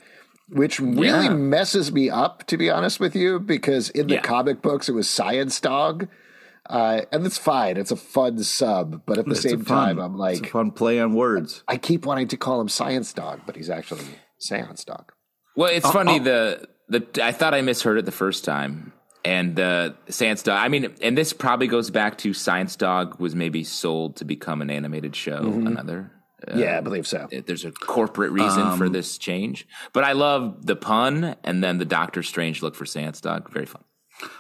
which 0.51 0.79
really 0.79 1.09
Yeah. 1.09 1.31
messes 1.31 1.91
me 1.91 2.11
up, 2.11 2.47
to 2.49 2.57
be 2.57 2.71
honest 2.71 3.01
with 3.01 3.17
you, 3.17 3.41
because 3.41 3.89
in 3.91 4.09
the 4.09 4.15
Yeah. 4.17 4.21
comic 4.21 4.61
books 4.63 4.89
it 4.89 4.93
was 4.93 5.09
Science 5.09 5.59
Dog, 5.61 6.07
uh, 6.69 7.01
and 7.11 7.25
it's 7.27 7.39
fine. 7.39 7.77
It's 7.77 7.91
a 7.91 7.97
fun 7.97 8.39
sub, 8.43 9.03
but 9.07 9.19
at 9.19 9.25
the 9.25 9.33
It's 9.33 9.41
same 9.43 9.65
fun- 9.65 9.97
time, 9.97 9.99
I'm 9.99 10.13
it's 10.13 10.21
like, 10.21 10.47
a 10.47 10.51
fun 10.51 10.71
play 10.71 11.01
on 11.01 11.15
words. 11.15 11.63
I 11.67 11.77
keep 11.77 12.07
wanting 12.07 12.29
to 12.29 12.37
call 12.37 12.61
him 12.61 12.69
Science 12.69 13.13
Dog, 13.13 13.41
but 13.47 13.57
he's 13.57 13.71
actually 13.71 14.05
Seance 14.39 14.85
Dog. 14.85 15.13
Well, 15.57 15.71
it's 15.73 15.87
uh, 15.87 15.91
funny. 15.93 16.21
Uh, 16.21 16.25
the 16.25 16.69
the 16.91 17.25
I 17.25 17.33
thought 17.33 17.55
I 17.55 17.63
misheard 17.63 17.99
it 17.99 18.05
the 18.05 18.13
first 18.13 18.45
time, 18.45 18.93
and 19.25 19.57
the 19.57 19.95
Science 20.11 20.43
Dog. 20.43 20.63
I 20.63 20.69
mean, 20.69 20.95
and 21.01 21.17
this 21.17 21.33
probably 21.33 21.69
goes 21.69 21.91
back 21.91 22.19
to 22.19 22.35
Science 22.35 22.77
Dog 22.77 23.19
was 23.19 23.35
maybe 23.35 23.65
sold 23.65 24.17
to 24.17 24.27
become 24.27 24.61
an 24.61 24.69
animated 24.71 25.17
show, 25.17 25.41
mm-hmm. 25.41 25.67
another 25.67 26.11
yeah, 26.55 26.79
I 26.79 26.81
believe 26.81 27.07
so. 27.07 27.29
There's 27.47 27.65
a 27.65 27.73
corporate 27.73 28.33
reason 28.33 28.63
Um, 28.63 28.79
for 28.79 28.89
this 28.89 29.19
change, 29.19 29.67
but 29.93 30.05
I 30.05 30.13
love 30.13 30.67
the 30.67 30.77
pun 30.77 31.37
and 31.45 31.63
then 31.63 31.79
the 31.79 31.85
Doctor 31.85 32.23
Strange 32.23 32.63
look 32.63 32.75
for 32.75 32.85
Seance 32.87 33.21
Dog. 33.21 33.51
Very 33.51 33.67
fun. 33.67 33.83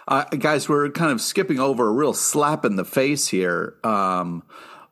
Uh, 0.06 0.24
guys, 0.24 0.68
we're 0.68 0.88
kind 0.90 1.10
of 1.12 1.20
skipping 1.20 1.58
over 1.58 1.88
a 1.88 1.92
real 1.92 2.14
slap 2.14 2.64
in 2.64 2.76
the 2.76 2.84
face 2.84 3.28
here. 3.28 3.74
Um, 3.82 4.42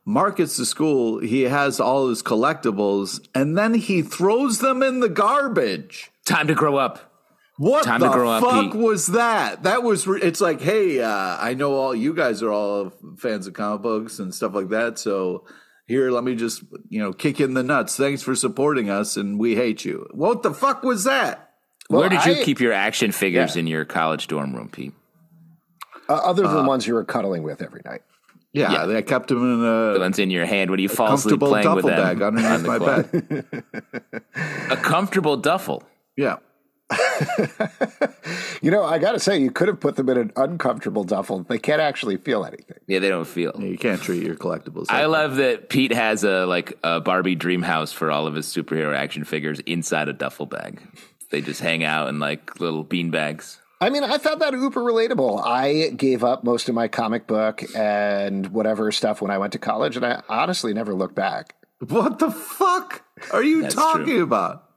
Mark 0.05 0.37
gets 0.37 0.57
to 0.57 0.65
school, 0.65 1.19
he 1.19 1.43
has 1.43 1.79
all 1.79 2.09
his 2.09 2.21
collectibles, 2.21 3.25
and 3.33 3.57
then 3.57 3.73
he 3.75 4.01
throws 4.01 4.59
them 4.59 4.83
in 4.83 4.99
the 4.99 5.07
garbage. 5.09 6.11
Time 6.25 6.47
to 6.47 6.53
grow 6.53 6.75
up. 6.75 7.09
What 7.57 7.83
Time 7.85 7.99
the 8.01 8.07
to 8.07 8.13
grow 8.13 8.29
up, 8.31 8.43
fuck 8.43 8.71
Pete. 8.73 8.75
was 8.75 9.07
that? 9.07 9.63
That 9.63 9.83
was. 9.83 10.07
Re- 10.07 10.19
it's 10.21 10.41
like, 10.41 10.59
hey, 10.59 11.01
uh, 11.01 11.37
I 11.39 11.53
know 11.53 11.75
all 11.75 11.93
you 11.95 12.13
guys 12.15 12.41
are 12.41 12.51
all 12.51 12.91
fans 13.19 13.45
of 13.45 13.53
comic 13.53 13.83
books 13.83 14.17
and 14.19 14.33
stuff 14.33 14.55
like 14.55 14.69
that. 14.69 14.97
So 14.97 15.45
here, 15.87 16.11
let 16.11 16.23
me 16.23 16.35
just 16.35 16.63
you 16.89 16.99
know 16.99 17.13
kick 17.13 17.39
in 17.39 17.53
the 17.53 17.63
nuts. 17.63 17.95
Thanks 17.95 18.21
for 18.21 18.35
supporting 18.35 18.89
us, 18.89 19.17
and 19.17 19.39
we 19.39 19.55
hate 19.55 19.83
you. 19.85 20.07
What 20.11 20.43
the 20.43 20.53
fuck 20.53 20.83
was 20.83 21.03
that? 21.05 21.51
Well, 21.89 22.01
Where 22.01 22.09
did 22.09 22.25
you 22.25 22.33
I- 22.33 22.43
keep 22.43 22.59
your 22.59 22.73
action 22.73 23.11
figures 23.11 23.55
Yeah. 23.55 23.59
in 23.61 23.67
your 23.67 23.85
college 23.85 24.27
dorm 24.27 24.55
room, 24.55 24.69
Pete? 24.69 24.93
Uh, 26.09 26.13
other 26.15 26.43
than 26.43 26.55
the 26.55 26.63
ones 26.63 26.85
you 26.87 26.93
were 26.93 27.03
cuddling 27.05 27.43
with 27.43 27.61
every 27.61 27.81
night. 27.85 28.01
Yeah, 28.51 28.71
Yeah. 28.71 28.85
they 28.85 29.01
kept 29.01 29.29
them 29.29 29.37
in 29.41 29.61
The 29.61 29.97
ones 29.99 30.19
in 30.19 30.29
your 30.29 30.45
hand 30.45 30.69
when 30.69 30.79
you 30.79 30.87
fall 30.89 31.13
asleep 31.13 31.39
playing 31.39 31.73
with 31.75 31.83
duffel 31.85 31.89
them 31.89 32.17
bag 32.17 32.21
on 32.21 32.37
underneath 32.37 32.61
the 32.61 32.67
my 32.67 32.77
quad. 32.77 33.11
bed. 34.11 34.23
A 34.71 34.77
comfortable 34.77 35.37
duffel. 35.37 35.83
Yeah. 36.15 36.37
You 38.63 38.71
know, 38.71 38.85
I 38.85 38.97
got 38.97 39.11
to 39.11 39.19
say, 39.19 39.37
you 39.41 39.51
could 39.51 39.67
have 39.67 39.81
put 39.81 39.97
them 39.97 40.07
in 40.07 40.17
an 40.17 40.31
uncomfortable 40.37 41.03
duffel. 41.03 41.43
They 41.43 41.57
can't 41.57 41.81
actually 41.81 42.15
feel 42.15 42.45
anything. 42.45 42.77
Yeah, 42.87 42.99
they 42.99 43.09
don't 43.09 43.27
feel. 43.27 43.51
You 43.59 43.77
can't 43.77 44.01
treat 44.01 44.23
your 44.23 44.35
collectibles. 44.35 44.85
I 44.89 45.05
like 45.05 45.11
love 45.21 45.35
that 45.35 45.67
Pete 45.67 45.91
has 45.91 46.23
a 46.23 46.45
like 46.45 46.77
a 46.81 47.01
Barbie 47.01 47.35
dream 47.35 47.61
house 47.61 47.91
for 47.91 48.09
all 48.09 48.25
of 48.25 48.35
his 48.35 48.47
superhero 48.47 48.95
action 48.95 49.25
figures 49.25 49.59
inside 49.61 50.07
a 50.07 50.13
duffel 50.13 50.45
bag. 50.45 50.79
They 51.29 51.41
just 51.41 51.59
hang 51.59 51.83
out 51.83 52.07
in 52.07 52.19
like 52.19 52.57
little 52.61 52.83
bean 52.83 53.11
bags. 53.11 53.59
I 53.81 53.89
mean, 53.89 54.05
I 54.05 54.17
found 54.17 54.39
that 54.41 54.53
uber 54.53 54.79
relatable. 54.79 55.45
I 55.45 55.89
gave 55.89 56.23
up 56.23 56.45
most 56.45 56.69
of 56.69 56.75
my 56.75 56.87
comic 56.87 57.27
book 57.27 57.63
and 57.75 58.47
whatever 58.47 58.93
stuff 58.93 59.21
when 59.21 59.29
I 59.29 59.39
went 59.39 59.51
to 59.53 59.59
college, 59.59 59.97
and 59.97 60.05
I 60.05 60.21
honestly 60.29 60.73
never 60.73 60.93
looked 60.93 61.15
back. 61.15 61.55
What 61.85 62.19
the 62.19 62.31
fuck 62.31 63.03
are 63.33 63.43
you 63.43 63.63
That's 63.63 63.75
talking 63.75 64.05
true. 64.05 64.23
about? 64.23 64.69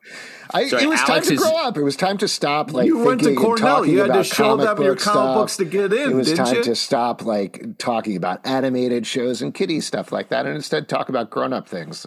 I, 0.56 0.68
Sorry, 0.68 0.82
it 0.84 0.88
was 0.88 0.98
Alex 1.00 1.10
time 1.10 1.22
to 1.22 1.32
is- 1.34 1.40
grow 1.40 1.56
up. 1.56 1.76
It 1.76 1.82
was 1.82 1.96
time 1.96 2.18
to 2.18 2.28
stop. 2.28 2.72
Like 2.72 2.86
You 2.86 2.98
went 2.98 3.20
to 3.20 3.26
thinking 3.26 3.36
and 3.36 3.58
Cornell. 3.58 3.76
talking 3.78 3.92
You 3.92 3.98
had 4.00 4.06
to 4.06 4.12
about 4.12 4.26
show 4.26 4.56
comic 4.56 4.66
them 4.66 4.82
your 4.84 4.96
comic 4.96 5.00
stuff. 5.00 5.34
books 5.36 5.56
to 5.58 5.64
get 5.64 5.92
in, 5.92 6.10
It 6.10 6.14
was 6.14 6.28
didn't 6.28 6.44
time 6.46 6.54
you? 6.56 6.62
to 6.64 6.74
stop 6.74 7.22
like 7.24 7.78
talking 7.78 8.16
about 8.16 8.46
animated 8.46 9.06
shows 9.06 9.42
and 9.42 9.52
kiddie 9.54 9.80
stuff 9.80 10.12
like 10.12 10.28
that, 10.30 10.46
and 10.46 10.54
instead 10.54 10.88
talk 10.88 11.08
about 11.08 11.30
grown 11.30 11.52
up 11.52 11.68
things. 11.68 12.06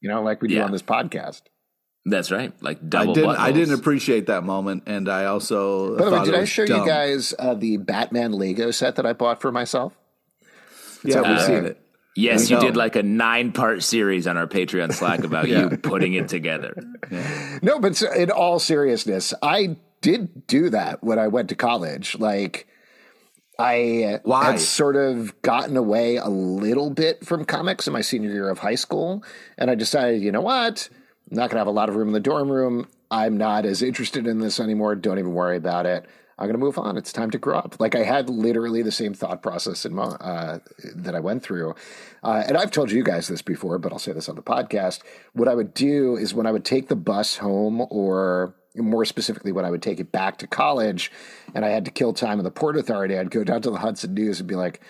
You 0.00 0.08
know, 0.08 0.22
like 0.22 0.40
we 0.42 0.48
do 0.48 0.54
Yeah. 0.54 0.64
on 0.64 0.72
this 0.72 0.82
podcast. 0.82 1.42
That's 2.04 2.30
right. 2.30 2.52
Like 2.62 2.78
I 2.78 2.86
double 2.86 3.14
didn't. 3.14 3.36
I 3.36 3.52
didn't 3.52 3.74
appreciate 3.74 4.26
that 4.28 4.44
moment, 4.44 4.84
and 4.86 5.08
I 5.08 5.24
also. 5.26 5.98
By 5.98 6.04
the 6.04 6.10
way, 6.12 6.24
did 6.24 6.34
I 6.36 6.44
show 6.44 6.64
dumb. 6.64 6.80
you 6.82 6.86
guys 6.86 7.34
uh, 7.38 7.54
the 7.54 7.76
Batman 7.78 8.32
Lego 8.32 8.70
set 8.70 8.96
that 8.96 9.04
I 9.04 9.12
bought 9.12 9.40
for 9.42 9.52
myself? 9.52 9.92
Yeah, 11.04 11.20
we've 11.30 11.42
seen 11.42 11.64
it. 11.64 11.80
Yes, 12.18 12.50
you 12.50 12.56
know. 12.56 12.62
did 12.62 12.76
like 12.76 12.96
a 12.96 13.02
nine 13.02 13.52
part 13.52 13.82
series 13.82 14.26
on 14.26 14.36
our 14.36 14.46
Patreon 14.46 14.92
Slack 14.92 15.20
about 15.24 15.48
Yeah. 15.48 15.70
you 15.70 15.76
putting 15.78 16.14
it 16.14 16.28
together. 16.28 16.74
No, 17.62 17.80
but 17.80 18.00
in 18.02 18.30
all 18.30 18.58
seriousness, 18.58 19.32
I 19.42 19.76
did 20.02 20.46
do 20.46 20.70
that 20.70 21.02
when 21.02 21.18
I 21.18 21.28
went 21.28 21.48
to 21.48 21.54
college. 21.54 22.16
Like, 22.18 22.66
I 23.58 24.20
Why? 24.22 24.52
had 24.52 24.60
sort 24.60 24.94
of 24.96 25.40
gotten 25.42 25.76
away 25.76 26.16
a 26.16 26.28
little 26.28 26.90
bit 26.90 27.24
from 27.26 27.44
comics 27.44 27.86
in 27.86 27.92
my 27.92 28.02
senior 28.02 28.30
year 28.30 28.48
of 28.48 28.58
high 28.60 28.76
school. 28.76 29.24
And 29.56 29.70
I 29.70 29.74
decided, 29.74 30.22
you 30.22 30.30
know 30.30 30.40
what? 30.42 30.88
I'm 31.30 31.36
not 31.36 31.50
going 31.50 31.56
to 31.56 31.58
have 31.58 31.66
a 31.66 31.70
lot 31.72 31.88
of 31.88 31.96
room 31.96 32.08
in 32.08 32.14
the 32.14 32.20
dorm 32.20 32.50
room. 32.50 32.86
I'm 33.10 33.36
not 33.38 33.64
as 33.64 33.82
interested 33.82 34.26
in 34.26 34.38
this 34.38 34.60
anymore. 34.60 34.94
Don't 34.94 35.18
even 35.18 35.32
worry 35.34 35.56
about 35.56 35.86
it. 35.86 36.04
I'm 36.38 36.46
going 36.46 36.54
to 36.54 36.58
move 36.58 36.78
on. 36.78 36.96
It's 36.96 37.12
time 37.12 37.30
to 37.32 37.38
grow 37.38 37.58
up. 37.58 37.80
Like 37.80 37.96
I 37.96 38.04
had 38.04 38.30
literally 38.30 38.82
the 38.82 38.92
same 38.92 39.12
thought 39.12 39.42
process 39.42 39.84
in 39.84 39.94
my, 39.94 40.04
uh, 40.04 40.58
that 40.94 41.14
I 41.14 41.20
went 41.20 41.42
through. 41.42 41.74
Uh, 42.22 42.44
and 42.46 42.56
I've 42.56 42.70
told 42.70 42.92
you 42.92 43.02
guys 43.02 43.26
this 43.26 43.42
before, 43.42 43.78
but 43.78 43.92
I'll 43.92 43.98
say 43.98 44.12
this 44.12 44.28
on 44.28 44.36
the 44.36 44.42
podcast. 44.42 45.00
What 45.32 45.48
I 45.48 45.54
would 45.54 45.74
do 45.74 46.16
is 46.16 46.34
when 46.34 46.46
I 46.46 46.52
would 46.52 46.64
take 46.64 46.88
the 46.88 46.96
bus 46.96 47.36
home, 47.36 47.84
or 47.90 48.54
more 48.76 49.04
specifically, 49.04 49.50
when 49.50 49.64
I 49.64 49.70
would 49.70 49.82
take 49.82 49.98
it 49.98 50.12
back 50.12 50.38
to 50.38 50.46
college 50.46 51.10
and 51.54 51.64
I 51.64 51.70
had 51.70 51.84
to 51.86 51.90
kill 51.90 52.12
time 52.12 52.38
in 52.38 52.44
the 52.44 52.50
Port 52.50 52.76
Authority, 52.76 53.18
I'd 53.18 53.30
go 53.30 53.42
down 53.42 53.62
to 53.62 53.70
the 53.70 53.78
Hudson 53.78 54.14
News 54.14 54.38
and 54.38 54.48
be 54.48 54.54
like, 54.54 54.80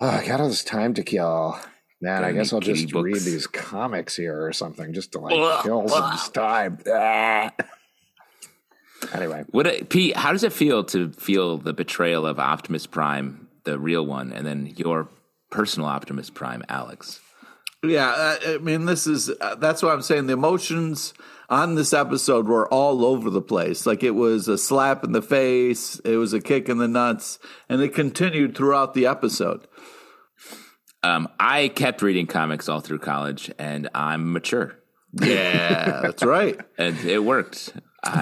oh, 0.00 0.08
I 0.08 0.26
got 0.26 0.40
all 0.40 0.48
this 0.48 0.64
time 0.64 0.94
to 0.94 1.04
kill. 1.04 1.58
Man, 2.00 2.24
I 2.24 2.32
guess 2.32 2.52
I'll 2.52 2.60
just 2.60 2.92
read 2.92 3.22
these 3.22 3.46
comics 3.46 4.16
here 4.16 4.44
or 4.44 4.52
something 4.52 4.92
just 4.92 5.12
to 5.12 5.20
like 5.20 5.62
kill 5.62 5.88
some 5.88 6.32
time. 6.32 6.78
Ah. 6.92 7.52
Anyway, 9.12 9.44
What, 9.50 9.66
uh, 9.66 9.84
Pete? 9.88 10.16
How 10.16 10.32
does 10.32 10.42
it 10.44 10.52
feel 10.52 10.84
to 10.84 11.10
feel 11.12 11.58
the 11.58 11.72
betrayal 11.72 12.26
of 12.26 12.38
Optimus 12.38 12.86
Prime, 12.86 13.48
the 13.64 13.78
real 13.78 14.04
one, 14.04 14.32
and 14.32 14.46
then 14.46 14.72
your 14.76 15.08
personal 15.50 15.88
Optimus 15.88 16.30
Prime, 16.30 16.62
Alex? 16.68 17.20
Yeah, 17.84 18.08
I, 18.08 18.54
I 18.54 18.58
mean, 18.58 18.86
this 18.86 19.06
is 19.06 19.30
uh, 19.40 19.54
that's 19.56 19.82
what 19.82 19.92
I'm 19.92 20.02
saying. 20.02 20.26
The 20.26 20.32
emotions 20.32 21.14
on 21.48 21.74
this 21.76 21.92
episode 21.92 22.48
were 22.48 22.66
all 22.72 23.04
over 23.04 23.30
the 23.30 23.42
place. 23.42 23.86
Like 23.86 24.02
it 24.02 24.12
was 24.12 24.48
a 24.48 24.58
slap 24.58 25.04
in 25.04 25.12
the 25.12 25.22
face, 25.22 26.00
it 26.00 26.16
was 26.16 26.32
a 26.32 26.40
kick 26.40 26.68
in 26.68 26.78
the 26.78 26.88
nuts, 26.88 27.38
and 27.68 27.80
it 27.80 27.94
continued 27.94 28.56
throughout 28.56 28.94
the 28.94 29.06
episode. 29.06 29.66
Um, 31.02 31.28
I 31.38 31.68
kept 31.68 32.02
reading 32.02 32.26
comics 32.26 32.68
all 32.68 32.80
through 32.80 32.98
college, 32.98 33.52
and 33.58 33.88
I'm 33.94 34.32
mature, 34.32 34.76
Yeah, 35.20 36.00
that's 36.02 36.24
right. 36.24 36.58
and 36.78 36.98
it 37.04 37.22
worked. 37.22 37.72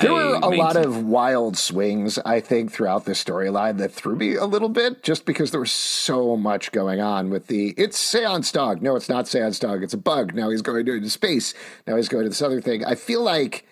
There 0.01 0.13
were 0.13 0.37
a 0.37 0.49
lot 0.49 0.77
of 0.77 1.05
wild 1.05 1.59
swings, 1.59 2.19
I 2.25 2.41
think, 2.41 2.73
throughout 2.73 3.05
this 3.05 3.23
storyline 3.23 3.79
that 3.79 3.93
threw 3.93 4.17
me 4.17 4.35
a 4.35 4.47
little 4.47 4.69
bit 4.69 5.03
just 5.03 5.27
because 5.27 5.51
there 5.51 5.61
was 5.61 5.73
so 5.73 6.37
much 6.37 6.73
going 6.73 7.01
on 7.01 7.29
with 7.29 7.49
the 7.49 7.75
it's 7.77 7.99
Seance 7.99 8.51
Dog. 8.51 8.81
No, 8.81 8.97
it's 8.97 9.09
not 9.09 9.29
Seance 9.29 9.59
Dog. 9.59 9.83
It's 9.83 9.93
a 9.93 9.99
bug. 9.99 10.35
Now 10.35 10.49
he's 10.49 10.63
going 10.63 10.87
into 10.87 11.11
space. 11.11 11.55
Now 11.87 11.97
he's 11.97 12.09
going 12.09 12.25
to 12.25 12.31
this 12.31 12.41
other 12.41 12.61
thing. 12.61 12.85
I 12.85 12.95
feel 12.95 13.21
like, 13.21 13.67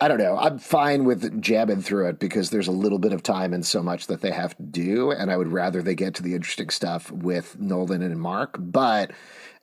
I 0.00 0.06
don't 0.06 0.18
know, 0.18 0.36
I'm 0.36 0.58
fine 0.58 1.04
with 1.04 1.40
jabbing 1.42 1.82
through 1.82 2.08
it 2.08 2.20
because 2.20 2.50
there's 2.50 2.68
a 2.68 2.72
little 2.72 2.98
bit 2.98 3.12
of 3.12 3.22
time 3.22 3.52
and 3.52 3.66
so 3.66 3.82
much 3.82 4.06
that 4.06 4.20
they 4.20 4.30
have 4.30 4.56
to 4.58 4.62
do. 4.62 5.10
And 5.10 5.30
I 5.30 5.36
would 5.36 5.48
rather 5.48 5.82
they 5.82 5.96
get 5.96 6.14
to 6.16 6.22
the 6.22 6.34
interesting 6.34 6.70
stuff 6.70 7.10
with 7.10 7.58
Nolan 7.58 8.02
and 8.02 8.20
Mark. 8.20 8.56
But 8.58 9.10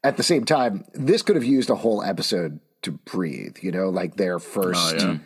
at 0.03 0.17
the 0.17 0.23
same 0.23 0.43
time, 0.43 0.83
this 0.93 1.21
could 1.21 1.35
have 1.37 1.45
used 1.45 1.69
a 1.69 1.75
whole 1.75 2.03
episode 2.03 2.59
to 2.83 2.91
breathe, 2.91 3.57
you 3.61 3.71
know, 3.71 3.89
like 3.89 4.15
their 4.15 4.39
first 4.39 4.95
Oh, 4.99 5.11
yeah. 5.13 5.17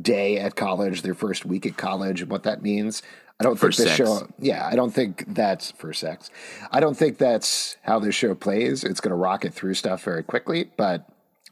day 0.00 0.38
at 0.38 0.56
college, 0.56 1.02
their 1.02 1.14
first 1.14 1.44
week 1.46 1.64
at 1.66 1.76
college, 1.76 2.20
and 2.22 2.30
what 2.30 2.42
that 2.42 2.62
means. 2.62 3.02
I 3.40 3.44
don't 3.44 3.56
For 3.56 3.70
think 3.70 3.88
this 3.88 3.96
sex. 3.96 4.08
show. 4.08 4.28
Yeah, 4.40 4.66
I 4.66 4.74
don't 4.74 4.90
think 4.92 5.24
that's 5.28 5.70
for 5.72 5.92
sex. 5.92 6.28
I 6.72 6.80
don't 6.80 6.96
think 6.96 7.18
that's 7.18 7.76
how 7.82 8.00
this 8.00 8.14
show 8.16 8.34
plays. 8.34 8.82
It's 8.82 9.00
going 9.00 9.10
to 9.10 9.16
rocket 9.16 9.54
through 9.54 9.74
stuff 9.74 10.02
very 10.02 10.24
quickly, 10.24 10.70
but 10.76 11.08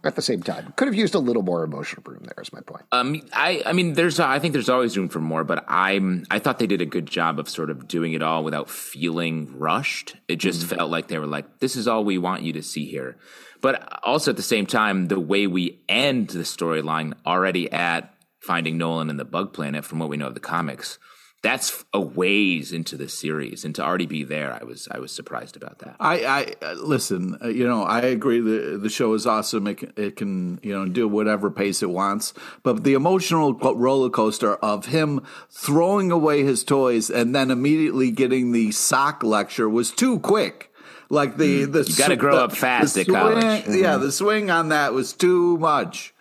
at 0.07 0.17
the 0.17 0.23
same 0.23 0.43
time, 0.43 0.73
could 0.77 0.89
have 0.89 0.95
used 0.95 1.15
a 1.15 1.19
little 1.19 1.43
more 1.43 1.65
emotional 1.65 2.03
room. 2.07 2.23
There 2.25 2.43
is 2.43 2.53
my 2.53 2.61
point. 2.61 2.85
Um, 2.93 3.23
I, 3.33 3.63
I 3.67 3.73
mean, 3.73 3.95
there's, 3.95 4.21
I 4.21 4.39
think 4.39 4.53
there's 4.53 4.69
always 4.69 4.97
room 4.97 5.09
for 5.09 5.21
more, 5.21 5.45
but 5.45 5.65
I'm, 5.69 6.25
I 6.31 6.39
thought 6.39 6.59
they 6.59 6.67
did 6.67 6.81
a 6.81 6.87
good 6.87 7.07
job 7.07 7.39
of 7.39 7.49
sort 7.49 7.71
of 7.71 7.89
doing 7.89 8.13
it 8.13 8.23
all 8.23 8.45
without 8.45 8.71
feeling 8.71 9.59
rushed. 9.59 10.17
It 10.29 10.37
just 10.37 10.65
felt 10.67 10.91
like 10.91 11.09
they 11.09 11.19
were 11.19 11.27
like, 11.27 11.59
this 11.59 11.77
is 11.77 11.89
all 11.89 12.05
we 12.05 12.19
want 12.19 12.43
you 12.43 12.53
to 12.55 12.63
see 12.63 12.87
here. 12.87 13.17
But 13.61 14.01
also 14.03 14.31
at 14.31 14.37
the 14.37 14.43
same 14.43 14.67
time, 14.67 15.07
the 15.07 15.19
way 15.19 15.47
we 15.47 15.81
end 15.89 16.29
the 16.29 16.41
storyline 16.41 17.15
already 17.25 17.71
at 17.73 18.15
finding 18.41 18.79
Nolan 18.79 19.11
and 19.11 19.19
the 19.19 19.25
Bug 19.25 19.53
Planet, 19.53 19.85
from 19.85 19.99
what 19.99 20.09
we 20.09 20.17
know 20.17 20.29
of 20.29 20.35
the 20.35 20.41
comics, 20.41 20.99
that's 21.43 21.85
a 21.93 22.01
ways 22.01 22.73
into 22.73 22.97
the 22.97 23.09
series, 23.09 23.65
and 23.65 23.75
to 23.77 23.85
already 23.85 24.07
be 24.07 24.25
there, 24.25 24.59
I 24.61 24.65
was, 24.65 24.89
I 24.91 24.99
was 24.99 25.13
surprised 25.13 25.57
about 25.57 25.79
that. 25.81 25.95
I, 26.01 26.25
I 26.25 26.67
uh, 26.67 26.75
listen. 26.75 27.39
Uh, 27.43 27.49
you 27.49 27.67
know, 27.67 27.85
I 27.85 28.01
agree. 28.01 28.41
the 28.41 28.79
The 28.79 28.89
show 28.89 29.13
is 29.15 29.27
awesome. 29.27 29.67
It 29.69 29.77
can, 29.77 29.93
it 29.97 30.17
can, 30.17 30.59
you 30.63 30.73
know, 30.73 30.87
do 30.87 31.07
whatever 31.07 31.51
pace 31.51 31.83
it 31.83 31.91
wants. 31.91 32.35
But 32.63 32.83
the 32.85 32.95
emotional 32.95 33.53
roller 33.55 34.11
coaster 34.11 34.55
of 34.57 34.87
him 34.87 35.21
throwing 35.51 36.11
away 36.11 36.43
his 36.43 36.65
toys 36.65 37.11
and 37.11 37.35
then 37.35 37.51
immediately 37.51 38.11
getting 38.11 38.53
the 38.53 38.73
sock 38.73 39.23
lecture 39.23 39.69
was 39.69 39.91
too 39.93 40.19
quick. 40.21 40.73
Like 41.09 41.37
the 41.37 41.67
the 41.67 41.81
Mm. 41.83 41.89
You 41.91 41.97
gotta 41.97 42.17
grow 42.17 42.37
the- 42.37 42.43
up 42.45 42.53
fast 42.57 42.95
the 42.95 43.03
at 43.03 43.07
college. 43.07 43.45
Mm-hmm. 43.45 43.75
Yeah, 43.75 43.97
the 43.99 44.11
swing 44.11 44.51
on 44.51 44.71
that 44.71 44.93
was 44.93 45.13
too 45.13 45.57
much. 45.59 46.13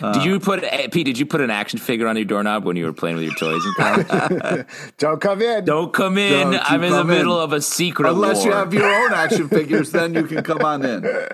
Did 0.00 0.24
you 0.24 0.40
put, 0.40 0.62
eh, 0.64 0.88
Pete? 0.88 1.06
Did 1.06 1.18
you 1.18 1.26
put 1.26 1.40
an 1.40 1.50
action 1.50 1.78
figure 1.78 2.06
on 2.06 2.16
your 2.16 2.24
doorknob 2.24 2.64
when 2.64 2.76
you 2.76 2.84
were 2.84 2.92
playing 2.92 3.16
with 3.16 3.24
your 3.24 3.34
toys? 3.34 3.62
Don't 4.98 5.20
come 5.20 5.42
in. 5.42 5.64
Don't 5.64 5.92
come 5.92 6.18
in. 6.18 6.52
Don't 6.52 6.70
I'm 6.70 6.82
in 6.82 6.90
the 6.90 6.98
come 6.98 7.10
in. 7.10 7.18
middle 7.18 7.38
of 7.38 7.52
a 7.52 7.60
secret 7.60 8.08
Unless 8.08 8.44
you 8.44 8.52
have 8.52 8.72
your 8.72 8.88
own 8.88 9.12
action 9.12 9.48
figures, 9.48 9.92
then 9.92 10.14
you 10.14 10.24
can 10.24 10.42
come 10.42 10.62
on 10.62 10.84
in. 10.84 11.02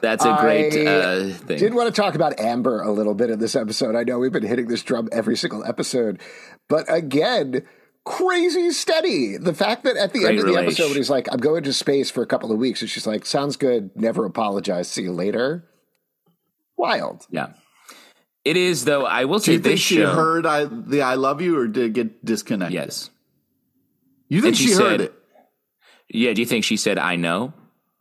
That's 0.00 0.24
a 0.24 0.36
great 0.40 0.74
I 0.74 0.86
uh, 0.86 1.28
thing. 1.32 1.58
Did 1.58 1.74
want 1.74 1.94
to 1.94 2.00
talk 2.00 2.14
about 2.14 2.40
Amber 2.40 2.80
a 2.80 2.90
little 2.90 3.14
bit 3.14 3.30
in 3.30 3.38
this 3.38 3.54
episode. 3.54 3.94
I 3.94 4.02
know 4.02 4.18
we've 4.18 4.32
been 4.32 4.46
hitting 4.46 4.68
this 4.68 4.82
drum 4.82 5.08
every 5.12 5.36
single 5.36 5.64
episode, 5.64 6.20
but 6.68 6.86
again, 6.92 7.62
crazy 8.04 8.70
steady. 8.70 9.36
The 9.36 9.52
fact 9.52 9.84
that 9.84 9.96
at 9.96 10.12
the 10.14 10.20
Great 10.20 10.30
end 10.30 10.38
of 10.38 10.46
the 10.46 10.52
relation. 10.52 10.82
episode, 10.82 10.96
he's 10.96 11.10
like, 11.10 11.28
I'm 11.30 11.40
going 11.40 11.62
to 11.64 11.72
space 11.74 12.10
for 12.10 12.22
a 12.22 12.26
couple 12.26 12.52
of 12.52 12.58
weeks, 12.58 12.80
and 12.80 12.90
she's 12.90 13.06
like, 13.06 13.26
sounds 13.26 13.56
good, 13.56 13.90
never 13.94 14.24
apologize, 14.24 14.88
see 14.88 15.02
you 15.02 15.12
later. 15.12 15.64
Wild. 16.76 17.26
Yeah. 17.30 17.48
It 18.44 18.56
is 18.56 18.84
though. 18.84 19.04
I 19.06 19.24
will 19.24 19.38
Do 19.38 19.44
say 19.44 19.52
you 19.54 19.58
think 19.58 19.72
this 19.74 19.80
she 19.80 19.96
show. 19.96 20.10
heard 20.12 20.44
I, 20.46 20.64
the 20.64 21.02
"I 21.02 21.14
love 21.14 21.40
you" 21.40 21.58
or 21.58 21.66
did 21.66 21.84
it 21.84 21.92
get 21.94 22.24
disconnected? 22.24 22.74
yes. 22.74 23.10
You 24.28 24.40
think 24.40 24.48
And 24.52 24.56
she 24.58 24.66
she, 24.68 24.72
heard 24.74 24.80
said- 24.82 25.00
it? 25.00 25.14
Yeah. 26.10 26.32
Do 26.34 26.42
you 26.42 26.46
think 26.46 26.64
she 26.64 26.76
said 26.76 26.98
"I 26.98 27.16
know"? 27.16 27.52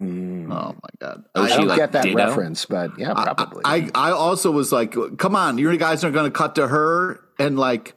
Mm. 0.02 0.52
Oh 0.52 0.74
my 0.76 0.90
god! 1.00 1.24
Oh, 1.34 1.44
I 1.44 1.48
she 1.48 1.58
don't 1.58 1.68
like 1.68 1.78
get 1.78 1.92
that 1.94 2.04
ditto? 2.04 2.18
reference, 2.18 2.66
but 2.66 3.00
yeah, 3.00 3.14
probably. 3.14 3.62
I 3.64 3.90
I 3.96 4.12
also 4.12 4.52
was 4.52 4.72
like, 4.74 4.96
come 5.18 5.36
on, 5.36 5.58
you 5.58 5.76
guys 5.78 6.04
aren't 6.04 6.14
going 6.14 6.30
to 6.30 6.38
cut 6.38 6.56
to 6.56 6.68
her 6.68 7.22
and 7.40 7.58
like. 7.58 7.96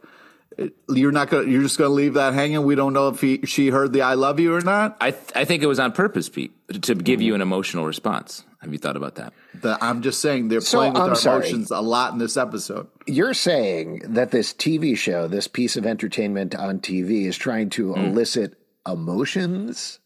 You're 0.89 1.13
not 1.13 1.29
gonna. 1.31 1.49
You're 1.49 1.63
just 1.63 1.77
gonna 1.79 1.91
leave 1.91 2.15
that 2.15 2.33
hanging. 2.33 2.65
We 2.65 2.75
don't 2.75 2.93
know 2.95 3.09
if 3.09 3.21
he, 3.21 3.41
she 3.45 3.69
heard 3.69 3.93
the 3.93 4.03
"I 4.03 4.15
love 4.15 4.41
you" 4.41 4.55
or 4.55 4.61
not. 4.63 4.97
I 5.01 5.11
th- 5.11 5.33
I 5.35 5.45
think 5.45 5.63
it 5.63 5.67
was 5.67 5.79
on 5.79 5.93
purpose, 5.93 6.29
Pete, 6.31 6.53
to 6.83 6.95
give 6.95 7.21
you 7.21 7.35
an 7.35 7.41
emotional 7.43 7.85
response. 7.85 8.43
Have 8.63 8.73
you 8.73 8.79
thought 8.79 8.97
about 8.97 9.17
that? 9.17 9.33
The, 9.61 9.77
I'm 9.85 10.01
just 10.03 10.21
saying 10.21 10.49
they're 10.49 10.61
So, 10.63 10.79
playing 10.79 10.95
with 10.95 11.03
I'm 11.03 11.09
our 11.11 11.15
sorry. 11.15 11.37
emotions 11.41 11.71
a 11.71 11.81
lot 11.81 12.13
in 12.15 12.19
this 12.19 12.37
episode. 12.39 12.89
You're 13.07 13.35
saying 13.35 14.03
that 14.07 14.31
this 14.31 14.53
TV 14.55 14.97
show, 14.97 15.29
this 15.29 15.47
piece 15.47 15.77
of 15.77 15.85
entertainment 15.87 16.55
on 16.55 16.81
TV, 16.81 17.27
is 17.27 17.37
trying 17.37 17.69
to 17.71 17.93
Hmm. 17.93 18.01
elicit 18.07 18.57
emotions 18.87 20.01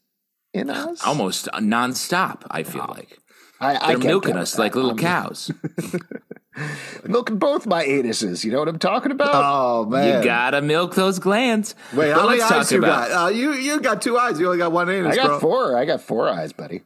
in 0.52 0.68
us? 0.70 1.04
Almost 1.06 1.46
nonstop. 1.54 2.42
I 2.50 2.62
feel 2.64 2.86
like 2.88 3.18
I, 3.60 3.76
I 3.76 3.88
they're 3.88 3.98
milking 3.98 4.36
us 4.36 4.58
like 4.58 4.74
little 4.74 4.92
I'm 4.92 4.96
cows. 4.96 5.50
milking 7.06 7.38
both 7.38 7.66
my 7.66 7.84
anuses. 7.84 8.44
You 8.44 8.52
know 8.52 8.58
what 8.58 8.68
I'm 8.68 8.78
talking 8.78 9.12
about? 9.12 9.30
Oh 9.34 9.84
man! 9.84 10.18
You 10.18 10.24
gotta 10.24 10.62
milk 10.62 10.94
those 10.94 11.18
glands. 11.18 11.74
Wait, 11.94 12.12
how 12.12 12.28
many 12.28 12.40
eyes 12.40 12.72
you 12.72 12.78
about- 12.78 13.08
got? 13.08 13.26
Uh, 13.26 13.28
you 13.28 13.52
you 13.52 13.80
got 13.80 14.00
two 14.02 14.18
eyes. 14.18 14.40
You 14.40 14.46
only 14.46 14.58
got 14.58 14.72
one 14.72 14.88
anus, 14.88 15.12
I 15.12 15.16
got 15.16 15.26
bro. 15.26 15.40
four. 15.40 15.76
I 15.76 15.84
got 15.84 16.00
four 16.00 16.28
eyes, 16.28 16.52
buddy. 16.52 16.82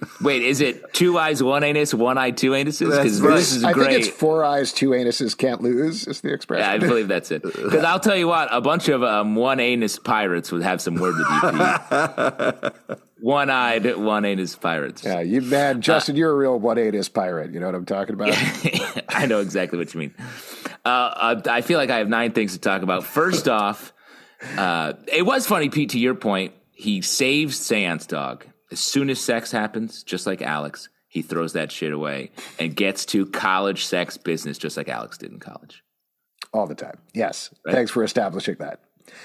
Wait, 0.20 0.42
is 0.42 0.60
it 0.60 0.92
two 0.92 1.18
eyes, 1.18 1.42
one 1.42 1.62
anus, 1.62 1.94
one 1.94 2.18
eye, 2.18 2.30
two 2.30 2.50
anuses? 2.50 2.90
Because 2.90 3.20
right. 3.20 3.36
this 3.36 3.52
is 3.54 3.64
I 3.64 3.72
great. 3.72 3.90
think 3.90 4.06
it's 4.06 4.16
four 4.16 4.44
eyes, 4.44 4.72
two 4.72 4.90
anuses 4.90 5.36
can't 5.36 5.60
lose. 5.62 6.06
Is 6.06 6.20
the 6.20 6.32
expression? 6.32 6.64
Yeah, 6.64 6.72
I 6.72 6.78
believe 6.78 7.08
that's 7.08 7.30
it. 7.30 7.42
Because 7.64 7.84
I'll 7.84 8.00
tell 8.00 8.16
you 8.16 8.28
what, 8.28 8.48
a 8.50 8.60
bunch 8.60 8.88
of 8.88 9.02
um, 9.02 9.36
one 9.36 9.60
anus 9.60 9.98
pirates 9.98 10.50
would 10.52 10.62
have 10.62 10.80
some 10.80 10.96
word 10.96 11.14
with 11.16 11.28
you. 11.28 12.98
One 13.24 13.48
eyed, 13.48 13.96
one 13.96 14.26
anus 14.26 14.54
pirates. 14.54 15.02
Yeah, 15.02 15.20
you 15.20 15.40
man, 15.40 15.80
Justin, 15.80 16.14
you're 16.14 16.30
a 16.30 16.34
real 16.34 16.58
one 16.58 16.76
anus 16.76 17.08
pirate. 17.08 17.54
You 17.54 17.60
know 17.60 17.64
what 17.64 17.74
I'm 17.74 17.86
talking 17.86 18.12
about? 18.12 18.34
I 19.08 19.24
know 19.24 19.40
exactly 19.40 19.78
what 19.78 19.94
you 19.94 20.00
mean. 20.00 20.14
Uh, 20.84 20.88
uh, 20.88 21.40
I 21.48 21.62
feel 21.62 21.78
like 21.78 21.88
I 21.88 21.96
have 21.96 22.08
nine 22.10 22.32
things 22.32 22.52
to 22.52 22.58
talk 22.58 22.82
about. 22.82 23.02
First 23.02 23.48
off, 23.48 23.94
uh, 24.58 24.92
it 25.10 25.24
was 25.24 25.46
funny, 25.46 25.70
Pete. 25.70 25.88
To 25.92 25.98
your 25.98 26.14
point, 26.14 26.52
he 26.72 27.00
saves 27.00 27.58
Seance 27.58 28.06
Dog 28.06 28.44
as 28.70 28.80
soon 28.80 29.08
as 29.08 29.22
sex 29.22 29.50
happens, 29.50 30.02
just 30.02 30.26
like 30.26 30.42
Alex. 30.42 30.90
He 31.08 31.22
throws 31.22 31.54
that 31.54 31.72
shit 31.72 31.94
away 31.94 32.30
and 32.58 32.76
gets 32.76 33.06
to 33.06 33.24
college 33.24 33.86
sex 33.86 34.18
business, 34.18 34.58
just 34.58 34.76
like 34.76 34.90
Alex 34.90 35.16
did 35.16 35.32
in 35.32 35.40
college. 35.40 35.82
All 36.52 36.66
the 36.66 36.74
time. 36.74 36.98
Yes. 37.14 37.48
Thanks 37.70 37.90
for 37.90 38.04
establishing 38.04 38.56
that. 38.58 38.80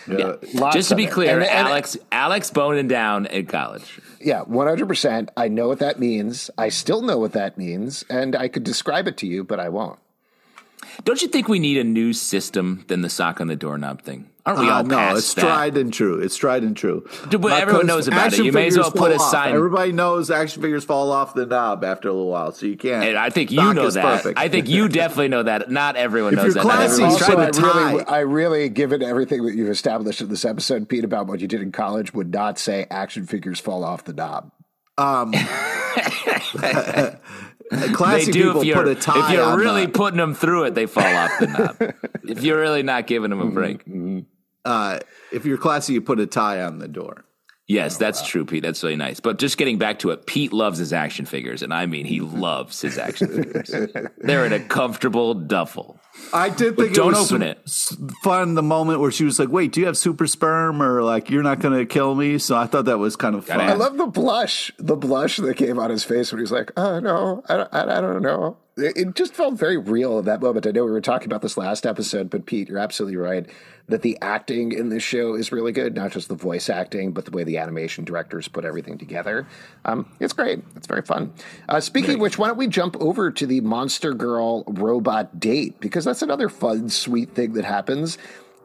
Yeah. 0.08 0.34
Lots 0.54 0.76
Just 0.76 0.90
to 0.90 0.96
be 0.96 1.06
it. 1.06 1.12
clear, 1.12 1.40
And- 1.40 1.44
and- 1.50 1.68
Alex 1.68 1.98
Alex 2.12 2.50
boning 2.52 2.88
down 2.88 3.26
in 3.28 3.46
college. 3.46 4.00
Yeah, 4.22 4.42
100%. 4.44 5.30
I 5.38 5.48
know 5.48 5.68
what 5.68 5.80
that 5.80 6.00
means. 6.00 6.50
I 6.58 6.70
still 6.70 7.02
know 7.02 7.18
what 7.18 7.32
that 7.34 7.58
means, 7.58 8.04
and 8.10 8.36
I 8.36 8.48
could 8.50 8.64
describe 8.64 9.08
it 9.08 9.18
to 9.18 9.28
you, 9.28 9.44
but 9.44 9.60
I 9.60 9.70
won't. 9.70 10.00
Don't 11.04 11.22
you 11.22 11.28
think 11.28 11.48
we 11.48 11.60
need 11.60 11.78
a 11.78 11.84
new 11.84 12.14
system 12.14 12.84
than 12.88 13.02
the 13.02 13.10
sock 13.10 13.42
on 13.42 13.48
the 13.48 13.56
doorknob 13.56 14.02
thing? 14.02 14.30
Aren't 14.46 14.60
we 14.62 14.70
Uh, 14.70 14.78
all 14.78 14.84
no, 14.84 14.96
past 14.96 15.18
it's 15.20 15.34
that? 15.36 15.42
tried 15.42 15.78
and 15.78 15.94
true. 15.94 16.20
It's 16.20 16.36
tried 16.36 16.64
and 16.64 16.76
true. 16.76 17.08
Dude, 17.30 17.42
but 17.42 17.52
everyone 17.62 17.86
knows 17.86 18.08
about 18.08 18.34
it. 18.34 18.44
You 18.44 18.52
may 18.52 18.68
as 18.68 18.78
well 18.78 18.90
put 18.92 19.12
a 19.12 19.16
off. 19.16 19.30
sign- 19.32 19.54
Everybody 19.54 19.92
knows 19.92 20.32
action 20.32 20.62
figures 20.62 20.84
fall 20.86 21.12
off 21.12 21.34
the 21.36 21.46
knob 21.46 21.84
after 21.84 22.10
a 22.10 22.14
little 22.14 22.30
while, 22.30 22.52
so 22.52 22.66
you 22.66 22.78
can't. 22.78 23.06
And 23.06 23.18
I 23.18 23.30
think 23.30 23.52
you 23.52 23.74
know 23.74 23.90
that. 23.90 24.02
perfect. 24.04 24.40
I 24.40 24.48
think 24.50 24.68
you 24.70 24.88
definitely 24.90 25.28
know 25.28 25.44
that. 25.44 25.70
Not 25.70 25.98
everyone 25.98 26.34
If 26.34 26.38
knows 26.38 26.46
you're 26.56 26.64
that. 26.64 26.64
Classy, 26.64 27.04
Also, 27.04 27.26
trying 27.26 27.54
should 27.54 27.64
I 27.66 27.92
really, 27.92 28.06
I 28.06 28.20
really, 28.20 28.70
given 28.70 29.04
everything 29.04 29.46
that 29.46 29.54
you've 29.56 29.70
established 29.70 30.22
in 30.22 30.30
this 30.30 30.46
episode, 30.46 30.90
Pete, 30.90 31.04
about 31.04 31.28
what 31.28 31.42
you 31.42 31.48
did 31.48 31.62
in 31.62 31.72
college, 31.72 32.14
would 32.14 32.34
not 32.34 32.58
say 32.58 32.88
action 32.90 33.26
figures 33.28 33.60
fall 33.60 33.84
off 33.84 34.06
the 34.06 34.14
knob. 34.14 34.52
They 34.98 35.40
Classy 37.94 38.32
do 38.32 38.44
people 38.46 38.62
if 38.62 38.68
you're, 38.68 38.76
put 38.78 38.88
a 38.88 38.96
tie 38.96 39.28
if 39.28 39.34
you're 39.34 39.58
really 39.58 39.86
the- 39.86 39.92
putting 39.92 40.18
them 40.18 40.34
through 40.34 40.66
it, 40.66 40.76
they 40.76 40.86
fall 40.86 41.04
off 41.04 41.32
the 41.40 41.48
knob. 41.48 41.94
if 42.28 42.44
you're 42.44 42.60
really 42.60 42.84
not 42.84 43.08
giving 43.08 43.30
them 43.30 43.42
a 43.42 43.46
break. 43.52 43.84
uh, 44.66 45.00
if 45.32 45.46
you're 45.46 45.58
classy, 45.58 45.94
you 45.94 46.02
put 46.02 46.20
a 46.20 46.26
tie 46.26 46.62
on 46.64 46.80
the 46.80 46.88
door. 46.88 47.26
Yes, 47.68 47.98
that's 47.98 48.28
true, 48.28 48.46
Pete. 48.46 48.64
That's 48.64 48.82
really 48.82 48.96
nice. 48.96 49.20
But 49.20 49.38
just 49.38 49.60
getting 49.60 49.78
back 49.78 50.00
to 50.00 50.10
it, 50.10 50.26
Pete 50.26 50.52
loves 50.52 50.80
his 50.80 50.92
action 50.92 51.26
figures, 51.28 51.62
and 51.62 51.72
I 51.72 51.86
mean 51.86 52.06
he 52.06 52.20
loves 52.22 52.82
his 52.82 52.98
action 52.98 53.28
figures. 53.28 53.72
They're 54.18 54.46
in 54.46 54.54
a 54.54 54.60
comfortable 54.60 55.36
duffel. 55.36 55.99
I 56.34 56.50
did 56.50 56.78
think 56.78 56.94
don't 56.94 57.14
it 57.14 57.18
was 57.18 57.32
open 57.32 57.42
su- 57.42 57.48
it. 57.48 57.60
s- 57.66 57.98
fun 58.24 58.56
the 58.56 58.62
moment 58.64 59.00
where 59.00 59.12
she 59.12 59.24
was 59.26 59.40
like, 59.40 59.50
"Wait, 59.50 59.72
do 59.72 59.80
you 59.80 59.86
have 59.88 59.98
super 59.98 60.28
sperm?" 60.28 60.82
or 60.82 61.02
like, 61.02 61.30
"You're 61.30 61.44
not 61.44 61.60
going 61.60 61.78
to 61.78 61.86
kill 61.86 62.14
me." 62.16 62.38
So 62.38 62.56
I 62.56 62.68
thought 62.68 62.86
that 62.86 63.00
was 63.00 63.16
kind 63.16 63.36
of 63.36 63.46
fun. 63.46 63.60
I 63.62 63.74
love 63.74 63.98
the 63.98 64.06
blush, 64.08 64.72
the 64.78 64.96
blush 64.96 65.38
that 65.38 65.56
came 65.58 65.80
on 65.80 65.90
his 65.90 66.04
face 66.04 66.32
when 66.32 66.40
he 66.40 66.44
was 66.44 66.52
like, 66.52 66.72
"Oh 66.78 67.00
no, 67.00 67.44
I 67.50 67.58
don't, 67.58 67.74
I, 67.74 67.98
I 67.98 68.02
don't 68.02 68.22
know." 68.22 68.58
It, 68.82 69.16
just 69.16 69.34
felt 69.34 69.56
very 69.56 69.78
real 69.78 70.20
at 70.20 70.26
that 70.26 70.42
moment. 70.42 70.66
I 70.68 70.72
know 70.72 70.86
we 70.86 70.92
were 70.92 71.02
talking 71.02 71.28
about 71.28 71.42
this 71.42 71.58
last 71.58 71.86
episode, 71.86 72.30
but 72.30 72.46
Pete, 72.46 72.70
you're 72.70 72.78
absolutely 72.80 73.18
right 73.18 73.46
that 73.88 74.04
the 74.04 74.18
acting 74.22 74.72
in 74.72 74.90
this 74.90 75.02
show 75.02 75.34
is 75.34 75.52
really 75.52 75.72
good. 75.72 75.96
Not 75.96 76.12
just 76.12 76.28
the 76.30 76.36
voice 76.36 76.70
acting, 76.70 77.12
but 77.12 77.26
the 77.26 77.32
way 77.32 77.44
the 77.44 77.58
animation 77.58 78.04
directors 78.06 78.48
put 78.48 78.64
everything 78.64 78.98
together. 79.00 79.48
Um, 79.86 80.12
it's 80.20 80.34
great. 80.34 80.64
It's 80.76 80.86
very 80.88 81.02
fun. 81.02 81.34
Uh, 81.68 81.80
speaking 81.80 82.16
of 82.16 82.20
which, 82.22 82.38
why 82.38 82.48
don't 82.48 82.58
we 82.58 82.68
jump 82.68 82.96
over 83.02 83.32
to 83.32 83.48
the 83.48 83.62
Monster 83.62 84.14
Girl 84.14 84.64
robot 84.68 85.40
date 85.40 85.80
because 85.80 86.06
that's 86.06 86.22
another 86.22 86.50
fun, 86.50 86.90
sweet 86.90 87.34
thing 87.34 87.54
that 87.54 87.66
happens. 87.66 88.18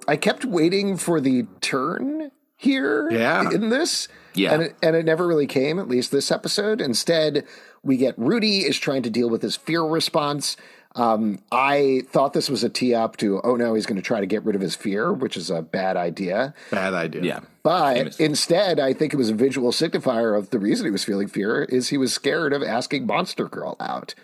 I 0.07 0.17
kept 0.17 0.45
waiting 0.45 0.99
for 0.99 1.21
the 1.21 1.45
turn 1.63 2.31
here 2.57 3.09
Yeah. 3.11 3.51
in 3.51 3.71
this. 3.71 4.09
Yeah. 4.35 4.55
And 4.55 4.63
it, 4.65 4.77
and 4.83 4.97
it 4.97 5.05
never 5.05 5.27
really 5.27 5.47
came, 5.47 5.79
at 5.79 5.89
least 5.89 6.11
this 6.11 6.31
episode. 6.31 6.81
Instead, 6.81 7.47
we 7.83 7.97
get 7.97 8.15
Rudy 8.19 8.61
is 8.61 8.79
trying 8.79 9.03
to 9.03 9.11
deal 9.11 9.31
with 9.31 9.43
his 9.43 9.57
fear 9.57 9.83
response. 9.83 10.57
Um, 10.97 11.41
I 11.51 12.03
thought 12.09 12.35
this 12.35 12.49
was 12.49 12.63
a 12.63 12.69
tee 12.69 12.95
up 12.95 13.17
to, 13.17 13.41
oh 13.43 13.57
no, 13.57 13.75
he's 13.75 13.87
going 13.87 13.97
to 13.97 14.03
try 14.03 14.21
to 14.21 14.27
get 14.27 14.45
rid 14.45 14.55
of 14.55 14.63
his 14.63 14.77
fear, 14.77 15.13
which 15.13 15.37
is 15.37 15.51
a 15.51 15.61
bad 15.61 15.97
idea. 15.97 16.55
Bad 16.71 16.95
idea. 16.95 17.23
Yeah. 17.23 17.41
But 17.65 17.95
Famous. 17.95 18.21
instead, 18.21 18.79
I 18.79 18.93
think 18.93 19.13
it 19.13 19.17
was 19.17 19.31
a 19.31 19.35
visual 19.35 19.73
signifier 19.73 20.39
of 20.39 20.51
the 20.51 20.59
reason 20.59 20.85
he 20.85 20.93
was 20.93 21.05
feeling 21.05 21.27
fear 21.27 21.65
is 21.65 21.89
he 21.89 21.99
was 21.99 22.13
scared 22.13 22.53
of 22.53 22.63
asking 22.63 23.07
Monster 23.07 23.49
Girl 23.49 23.77
out. 23.81 24.15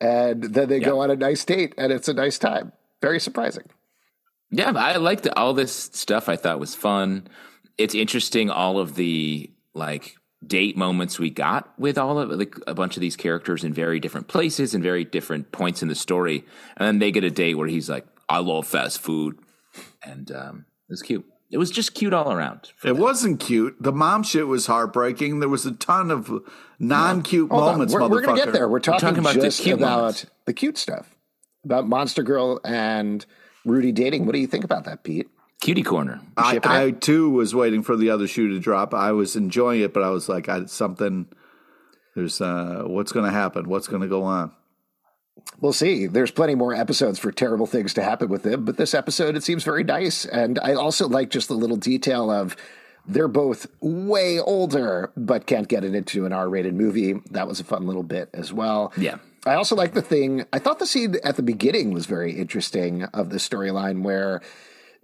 And 0.00 0.44
then 0.44 0.68
they 0.68 0.80
go 0.80 1.00
on 1.00 1.10
a 1.10 1.16
nice 1.16 1.44
date, 1.44 1.74
and 1.76 1.92
it's 1.92 2.08
a 2.08 2.14
nice 2.14 2.38
time. 2.38 2.72
Very 3.00 3.18
surprising. 3.18 3.64
Yeah, 4.50 4.72
I 4.76 4.96
liked 4.96 5.26
all 5.36 5.54
this 5.54 5.72
stuff. 5.72 6.28
I 6.28 6.36
thought 6.36 6.60
was 6.60 6.74
fun. 6.74 7.26
It's 7.78 7.94
interesting 7.94 8.50
all 8.50 8.78
of 8.78 8.94
the 8.94 9.50
like 9.78 10.16
date 10.46 10.76
moments 10.76 11.18
we 11.18 11.30
got 11.30 11.72
with 11.78 11.98
all 11.98 12.18
of 12.18 12.30
like 12.30 12.54
a 12.66 12.74
bunch 12.74 12.96
of 12.96 13.00
these 13.00 13.16
characters 13.16 13.64
in 13.64 13.72
very 13.72 13.98
different 13.98 14.28
places 14.28 14.74
and 14.74 14.82
very 14.82 15.04
different 15.04 15.50
points 15.52 15.82
in 15.82 15.88
the 15.88 15.94
story, 15.94 16.44
and 16.76 16.86
then 16.86 16.98
they 16.98 17.10
get 17.10 17.24
a 17.24 17.30
date 17.30 17.54
where 17.54 17.68
he's 17.68 17.88
like, 17.88 18.06
"I 18.28 18.38
love 18.38 18.66
fast 18.66 19.00
food," 19.00 19.38
and 20.02 20.30
um, 20.32 20.66
it 20.88 20.92
was 20.92 21.02
cute. 21.02 21.24
It 21.50 21.56
was 21.56 21.70
just 21.70 21.94
cute 21.94 22.12
all 22.12 22.30
around. 22.30 22.72
It 22.84 22.96
wasn't 22.96 23.40
cute. 23.40 23.76
The 23.80 23.92
mom 23.92 24.22
shit 24.22 24.46
was 24.46 24.66
heartbreaking. 24.66 25.40
There 25.40 25.48
was 25.48 25.64
a 25.64 25.72
ton 25.72 26.10
of 26.10 26.30
non-cute 26.78 27.50
Hold 27.50 27.64
moments. 27.64 27.94
We're, 27.94 28.06
we're 28.06 28.20
going 28.20 28.38
to 28.38 28.44
get 28.44 28.52
there. 28.52 28.68
We're 28.68 28.80
talking, 28.80 29.00
talking 29.00 29.18
about 29.20 29.34
the 29.34 29.40
just 29.40 29.62
cute 29.62 29.78
about 29.78 29.96
moments. 29.96 30.26
the 30.44 30.52
cute 30.52 30.76
stuff, 30.76 31.16
about 31.64 31.88
Monster 31.88 32.22
Girl 32.22 32.60
and 32.64 33.24
Rudy 33.64 33.92
dating. 33.92 34.26
What 34.26 34.32
do 34.32 34.40
you 34.40 34.46
think 34.46 34.64
about 34.64 34.84
that, 34.84 35.04
Pete? 35.04 35.28
Cutie 35.60 35.82
corner. 35.82 36.20
I, 36.36 36.60
I 36.62 36.90
too 36.92 37.30
was 37.30 37.54
waiting 37.54 37.82
for 37.82 37.96
the 37.96 38.10
other 38.10 38.28
shoe 38.28 38.48
to 38.48 38.60
drop. 38.60 38.94
I 38.94 39.12
was 39.12 39.34
enjoying 39.36 39.80
it, 39.80 39.92
but 39.92 40.02
I 40.02 40.10
was 40.10 40.28
like, 40.28 40.48
I, 40.48 40.66
something. 40.66 41.26
There's 42.14 42.40
uh, 42.40 42.84
what's 42.86 43.12
going 43.12 43.26
to 43.26 43.32
happen? 43.32 43.68
What's 43.68 43.88
going 43.88 44.02
to 44.02 44.08
go 44.08 44.22
on? 44.24 44.52
We'll 45.60 45.72
see. 45.72 46.06
There's 46.06 46.30
plenty 46.30 46.54
more 46.54 46.74
episodes 46.74 47.18
for 47.18 47.32
terrible 47.32 47.66
things 47.66 47.94
to 47.94 48.02
happen 48.02 48.28
with 48.28 48.42
them, 48.42 48.64
but 48.64 48.76
this 48.76 48.94
episode 48.94 49.36
it 49.36 49.42
seems 49.42 49.64
very 49.64 49.84
nice, 49.84 50.24
and 50.24 50.58
I 50.58 50.74
also 50.74 51.08
like 51.08 51.30
just 51.30 51.48
the 51.48 51.54
little 51.54 51.76
detail 51.76 52.30
of 52.30 52.56
they're 53.06 53.28
both 53.28 53.66
way 53.80 54.38
older, 54.38 55.12
but 55.16 55.46
can't 55.46 55.66
get 55.66 55.84
it 55.84 55.94
into 55.94 56.26
an 56.26 56.32
R-rated 56.32 56.74
movie. 56.74 57.14
That 57.30 57.48
was 57.48 57.60
a 57.60 57.64
fun 57.64 57.86
little 57.86 58.02
bit 58.02 58.28
as 58.34 58.52
well. 58.52 58.92
Yeah. 58.96 59.18
I 59.46 59.54
also 59.54 59.74
like 59.74 59.94
the 59.94 60.02
thing. 60.02 60.44
I 60.52 60.58
thought 60.58 60.78
the 60.78 60.86
scene 60.86 61.16
at 61.24 61.36
the 61.36 61.42
beginning 61.42 61.92
was 61.92 62.06
very 62.06 62.32
interesting 62.32 63.04
of 63.04 63.30
the 63.30 63.38
storyline 63.38 64.02
where 64.02 64.42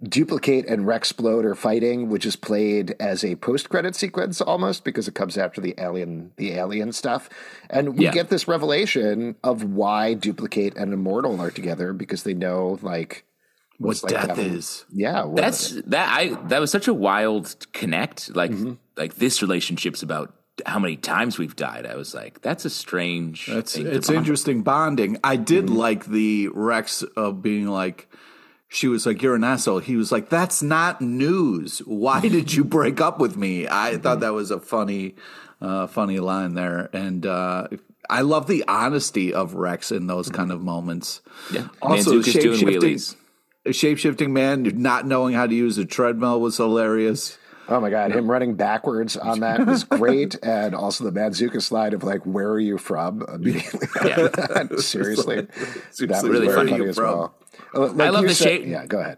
Dupli-Kate 0.03 0.67
and 0.67 0.85
Rexplode 0.85 1.45
are 1.45 1.55
fighting, 1.55 2.09
which 2.09 2.25
is 2.25 2.35
played 2.35 2.95
as 2.99 3.23
a 3.23 3.35
post-credit 3.35 3.95
sequence 3.95 4.41
almost 4.41 4.83
because 4.83 5.07
it 5.07 5.15
comes 5.15 5.37
after 5.37 5.61
the 5.61 5.73
alien, 5.77 6.31
the 6.35 6.51
alien 6.51 6.91
stuff, 6.91 7.29
and 7.69 7.97
we 7.97 8.05
Yeah. 8.05 8.11
get 8.11 8.29
this 8.29 8.47
revelation 8.47 9.35
of 9.43 9.63
why 9.63 10.15
Dupli-Kate 10.15 10.75
and 10.75 10.93
Immortal 10.93 11.39
are 11.39 11.51
together 11.51 11.93
because 11.93 12.23
they 12.23 12.33
know 12.33 12.77
like 12.81 13.23
what 13.77 14.03
like 14.03 14.11
death 14.11 14.27
having- 14.29 14.53
is. 14.53 14.85
Yeah, 14.91 15.23
what- 15.23 15.37
That's 15.37 15.69
that 15.87 16.09
I 16.09 16.37
that 16.49 16.59
was 16.59 16.71
such 16.71 16.87
a 16.87 16.93
wild 16.93 17.55
connect. 17.73 18.35
Like 18.35 18.51
mm-hmm. 18.51 18.73
like 18.97 19.15
this 19.15 19.41
relationship's 19.41 20.03
about 20.03 20.33
how 20.65 20.79
many 20.79 20.95
times 20.97 21.37
we've 21.37 21.55
died. 21.55 21.85
I 21.85 21.95
was 21.95 22.13
like, 22.13 22.41
that's 22.41 22.65
a 22.65 22.69
strange. 22.69 23.49
It's 23.49 23.75
thing 23.75 23.87
it's 23.87 24.07
bond 24.07 24.17
interesting 24.19 24.61
bonding. 24.61 25.17
I 25.23 25.35
did 25.37 25.65
mm-hmm. 25.65 25.75
like 25.75 26.05
the 26.05 26.49
Rex 26.53 27.01
of 27.15 27.41
being 27.41 27.67
like. 27.67 28.09
She 28.67 28.87
was 28.87 29.05
like, 29.05 29.21
"You're 29.21 29.35
an 29.35 29.43
asshole." 29.43 29.79
He 29.79 29.95
was 29.95 30.11
like, 30.11 30.29
"That's 30.29 30.61
not 30.63 31.01
news. 31.01 31.79
Why 31.79 32.21
did 32.27 32.53
you 32.53 32.63
break 32.63 32.99
up 32.99 33.19
with 33.19 33.37
me?" 33.37 33.67
I 33.67 33.97
thought 33.97 34.19
that 34.21 34.33
was 34.33 34.51
a 34.51 34.59
funny, 34.59 35.15
uh, 35.61 35.87
funny 35.87 36.19
line 36.19 36.55
there, 36.55 36.89
and 36.93 37.25
uh, 37.25 37.67
I 38.09 38.21
love 38.21 38.47
the 38.47 38.63
honesty 38.67 39.33
of 39.33 39.53
Rex 39.55 39.91
in 39.91 40.07
those 40.07 40.29
kind 40.29 40.51
of 40.51 40.61
moments. 40.61 41.21
Yeah, 41.51 41.67
Also, 41.81 42.21
shape-shifting- 42.21 42.67
wheelies. 42.67 43.15
A 43.67 43.69
shapeshifting 43.69 44.29
man 44.29 44.61
not 44.75 45.07
knowing 45.07 45.33
how 45.33 45.47
to 45.47 45.55
use 45.55 45.79
a 45.79 45.85
treadmill 45.85 46.39
was 46.39 46.57
hilarious. 46.57 47.39
Oh 47.67 47.79
my 47.79 47.89
god, 47.89 48.11
him 48.11 48.29
running 48.29 48.55
backwards 48.55 49.17
on 49.17 49.39
that 49.39 49.65
was 49.65 49.83
great, 49.99 50.35
and 50.43 50.75
also 50.75 51.03
the 51.03 51.11
Manzuka 51.11 51.61
slide 51.61 51.93
of 51.93 52.03
like, 52.03 52.23
"Where 52.25 52.49
are 52.49 52.59
you 52.59 52.77
from?" 52.77 53.23
Immediately, 53.33 53.87
Yeah. 54.05 54.27
seriously, 54.77 55.41
that 55.41 55.49
was 55.99 56.23
really 56.23 56.45
very 56.47 56.55
funny. 56.57 56.71
funny 56.71 56.85
as 56.89 56.97
well. 56.97 57.35
Uh, 57.73 57.87
like 57.91 58.07
I 58.07 58.09
love 58.09 58.23
the 58.23 58.35
said- 58.35 58.43
shape- 58.47 58.67
Yeah, 58.67 58.85
go 58.85 58.99
ahead. 58.99 59.17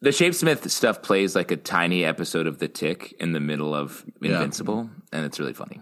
The 0.00 0.10
Shapesmith 0.10 0.70
stuff 0.70 1.02
plays 1.02 1.34
like 1.34 1.50
a 1.50 1.56
tiny 1.56 2.04
episode 2.04 2.46
of 2.46 2.60
The 2.60 2.68
Tick 2.68 3.14
in 3.18 3.32
the 3.32 3.40
middle 3.40 3.74
of 3.74 4.04
Invincible, 4.22 4.88
and 5.12 5.24
it's 5.26 5.40
really 5.40 5.54
funny. 5.54 5.80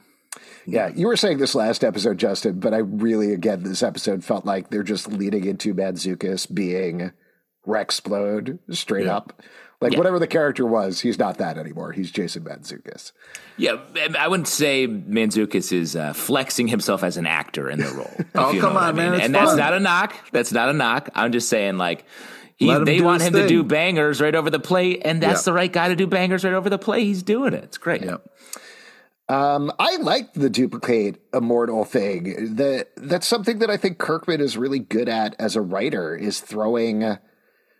Yeah, 0.65 0.89
you 0.89 1.07
were 1.07 1.17
saying 1.19 1.37
this 1.37 1.55
last 1.55 1.85
episode, 1.85 2.17
Justin, 2.17 2.59
but 2.59 2.73
I 2.73 2.79
really, 2.79 3.35
again, 3.35 3.63
this 3.63 3.83
episode 3.83 4.25
felt 4.25 4.47
like 4.47 4.71
they're 4.71 4.83
just 4.83 5.07
leading 5.13 5.45
into 5.45 5.75
Mantzoukas 5.75 6.53
being 6.53 7.13
Rexplode 7.67 8.59
straight 8.71 9.07
up. 9.07 9.43
Like 9.81 9.93
Yeah. 9.93 9.99
whatever 9.99 10.19
the 10.19 10.27
character 10.27 10.65
was, 10.67 11.01
he's 11.01 11.19
not 11.19 11.37
that 11.39 11.59
anymore. 11.59 11.93
He's 11.93 12.11
Jason 12.11 12.45
Mantzoukas. 12.45 13.13
Yeah, 13.59 13.77
I 14.19 14.27
wouldn't 14.27 14.49
say 14.49 14.89
Mantzoukas 14.89 15.71
is 15.73 15.95
uh, 15.97 16.13
flexing 16.15 16.69
himself 16.69 17.03
as 17.05 17.17
an 17.19 17.27
actor 17.27 17.69
in 17.69 17.79
the 17.81 17.89
role. 17.89 18.11
Oh, 18.35 18.57
come 18.59 18.77
on, 18.77 18.83
I 18.83 18.87
mean. 18.93 18.97
man, 18.97 19.15
it's 19.15 19.25
And 19.27 19.35
that's 19.35 19.51
fun. 19.51 19.59
not 19.59 19.75
a 19.75 19.81
knock. 19.81 20.15
That's 20.33 20.51
not 20.53 20.69
a 20.71 20.73
knock. 20.73 21.11
I'm 21.15 21.31
just 21.33 21.49
saying, 21.51 21.77
like, 21.77 22.05
he, 22.57 22.67
they 22.85 23.03
want 23.03 23.21
his 23.21 23.29
him 23.29 23.35
to 23.35 23.47
do 23.49 23.63
bangers 23.63 24.19
right 24.21 24.35
over 24.35 24.49
the 24.49 24.59
plate, 24.59 25.03
and 25.05 25.23
that's 25.23 25.43
Yeah. 25.43 25.51
the 25.51 25.53
right 25.53 25.73
guy 25.73 25.89
to 25.89 25.97
do 25.97 26.07
bangers 26.07 26.43
right 26.43 26.55
over 26.55 26.71
the 26.71 26.79
plate. 26.79 27.05
He's 27.05 27.23
doing 27.23 27.53
it. 27.53 27.63
It's 27.65 27.77
great. 27.79 28.03
Yep. 28.03 28.23
Um, 29.29 29.73
I 29.79 29.97
like 29.97 30.35
the 30.35 30.49
Dupli-Kate 30.49 31.17
immortal 31.35 31.85
thing. 31.85 32.55
The, 32.55 32.87
that's 32.97 33.27
something 33.27 33.59
that 33.59 33.69
I 33.71 33.77
think 33.77 33.99
Kirkman 33.99 34.41
is 34.41 34.57
really 34.57 34.79
good 34.79 35.09
at 35.09 35.35
as 35.41 35.57
a 35.57 35.61
writer 35.61 36.15
is 36.15 36.41
throwing 36.41 37.19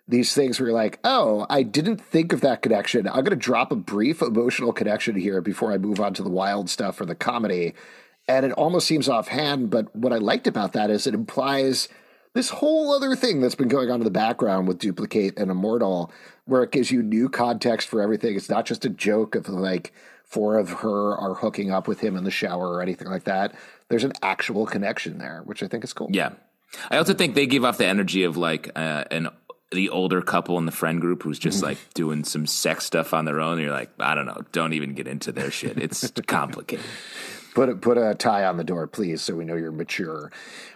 these 0.09 0.35
things 0.35 0.61
where 0.61 0.69
you're 0.69 0.77
like, 0.77 1.01
oh, 1.05 1.47
I 1.51 1.63
didn't 1.63 1.99
think 1.99 2.33
of 2.33 2.41
that 2.43 2.63
connection. 2.63 3.09
I'm 3.09 3.25
going 3.25 3.31
to 3.31 3.37
drop 3.37 3.73
a 3.73 3.77
brief 3.77 4.23
emotional 4.23 4.73
connection 4.73 5.17
here 5.17 5.41
before 5.41 5.73
I 5.73 5.79
move 5.79 6.01
on 6.01 6.15
to 6.15 6.23
the 6.23 6.31
wild 6.31 6.71
stuff 6.71 7.01
or 7.01 7.07
the 7.07 7.15
comedy. 7.15 7.75
And 8.29 8.47
it 8.47 8.53
almost 8.53 8.87
seems 8.87 9.09
offhand, 9.09 9.71
but 9.71 9.95
what 9.95 10.13
I 10.13 10.19
liked 10.19 10.47
about 10.47 10.73
that 10.75 10.91
is 10.91 11.07
it 11.07 11.15
implies 11.15 11.89
this 12.35 12.51
whole 12.51 12.93
other 12.93 13.17
thing 13.17 13.41
that's 13.41 13.55
been 13.55 13.69
going 13.69 13.91
on 13.91 14.01
in 14.01 14.05
the 14.05 14.11
background 14.11 14.69
with 14.69 14.79
Dupli-Kate 14.79 15.39
and 15.39 15.51
Immortal, 15.51 16.13
where 16.45 16.63
it 16.63 16.71
gives 16.71 16.91
you 16.91 17.03
new 17.03 17.29
context 17.29 17.89
for 17.89 18.03
everything. 18.03 18.37
It's 18.37 18.51
not 18.51 18.67
just 18.67 18.85
a 18.85 18.91
joke 18.91 19.35
of 19.35 19.49
like 19.49 19.93
four 20.25 20.59
of 20.59 20.71
her 20.71 21.17
are 21.17 21.35
hooking 21.35 21.73
up 21.73 21.89
with 21.89 22.01
him 22.01 22.17
in 22.17 22.25
the 22.25 22.31
shower 22.31 22.69
or 22.69 22.83
anything 22.83 23.09
like 23.09 23.25
that. 23.25 23.55
There's 23.89 24.05
an 24.05 24.13
actual 24.23 24.67
connection 24.67 25.19
there, 25.19 25.43
which 25.45 25.63
I 25.63 25.69
think 25.69 25.83
is 25.85 25.93
cool. 25.93 26.09
Yeah. 26.11 26.33
I 26.91 26.97
also 26.99 27.15
think 27.15 27.35
they 27.35 27.47
give 27.47 27.65
off 27.65 27.79
the 27.79 27.87
energy 27.87 28.25
of 28.25 28.37
like 28.37 28.71
uh, 28.77 29.05
an 29.11 29.29
the 29.73 29.89
older 29.91 30.23
couple 30.23 30.59
in 30.59 30.67
the 30.67 30.73
friend 30.73 31.01
group 31.01 31.23
who's 31.23 31.39
just 31.39 31.59
mm-hmm. 31.59 31.67
like 31.67 31.79
doing 31.95 32.25
some 32.25 32.47
sex 32.47 32.85
stuff 32.85 33.13
on 33.13 33.25
their 33.25 33.41
own. 33.41 33.61
You're 33.61 33.73
like, 33.73 33.91
I 33.99 34.15
don't 34.15 34.27
know, 34.27 34.43
don't 34.53 34.73
even 34.73 34.95
get 34.95 35.09
into 35.09 35.33
their 35.33 35.51
shit. 35.51 35.79
It's 35.79 36.11
complicated. 36.27 36.85
Put 37.55 37.71
a, 37.71 37.75
put 37.75 37.97
a 37.97 38.15
tie 38.15 38.45
on 38.45 38.59
the 38.59 38.65
door, 38.65 38.87
please, 38.87 39.23
so 39.23 39.35
we 39.35 39.47
know 39.47 39.57
you're 39.57 39.73
mature. 39.73 40.31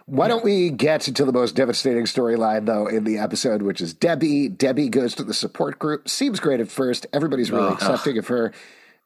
Why 0.07 0.29
don't 0.29 0.43
we 0.43 0.71
get 0.71 1.03
to 1.03 1.25
the 1.25 1.33
most 1.33 1.55
devastating 1.55 2.05
storyline, 2.05 2.65
though, 2.65 2.87
in 2.87 3.05
the 3.05 3.19
episode, 3.19 3.61
which 3.61 3.83
is 3.83 3.93
Debbie. 3.93 4.49
Debbie 4.49 4.89
goes 4.89 5.15
to 5.17 5.25
the 5.25 5.35
support 5.35 5.79
group. 5.79 6.09
Seems 6.09 6.41
great 6.41 6.59
at 6.59 6.71
first. 6.71 7.07
Everybody's 7.13 7.51
really 7.51 7.73
accepting 7.73 8.17
of 8.17 8.29
her. 8.29 8.53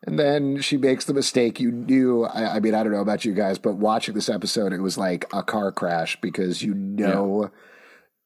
And 0.06 0.18
then 0.18 0.60
she 0.60 0.76
makes 0.76 1.06
the 1.06 1.14
mistake 1.14 1.58
you 1.58 1.72
knew. 1.72 2.24
I, 2.24 2.56
I 2.56 2.60
mean, 2.60 2.74
I 2.74 2.84
don't 2.84 2.92
know 2.92 3.00
about 3.00 3.24
you 3.24 3.34
guys, 3.34 3.58
but 3.58 3.74
watching 3.74 4.14
this 4.14 4.28
episode, 4.28 4.72
it 4.72 4.80
was 4.80 4.96
like 4.96 5.24
a 5.32 5.42
car 5.42 5.72
crash 5.72 6.20
because 6.20 6.62
you 6.62 6.74
know 6.74 7.50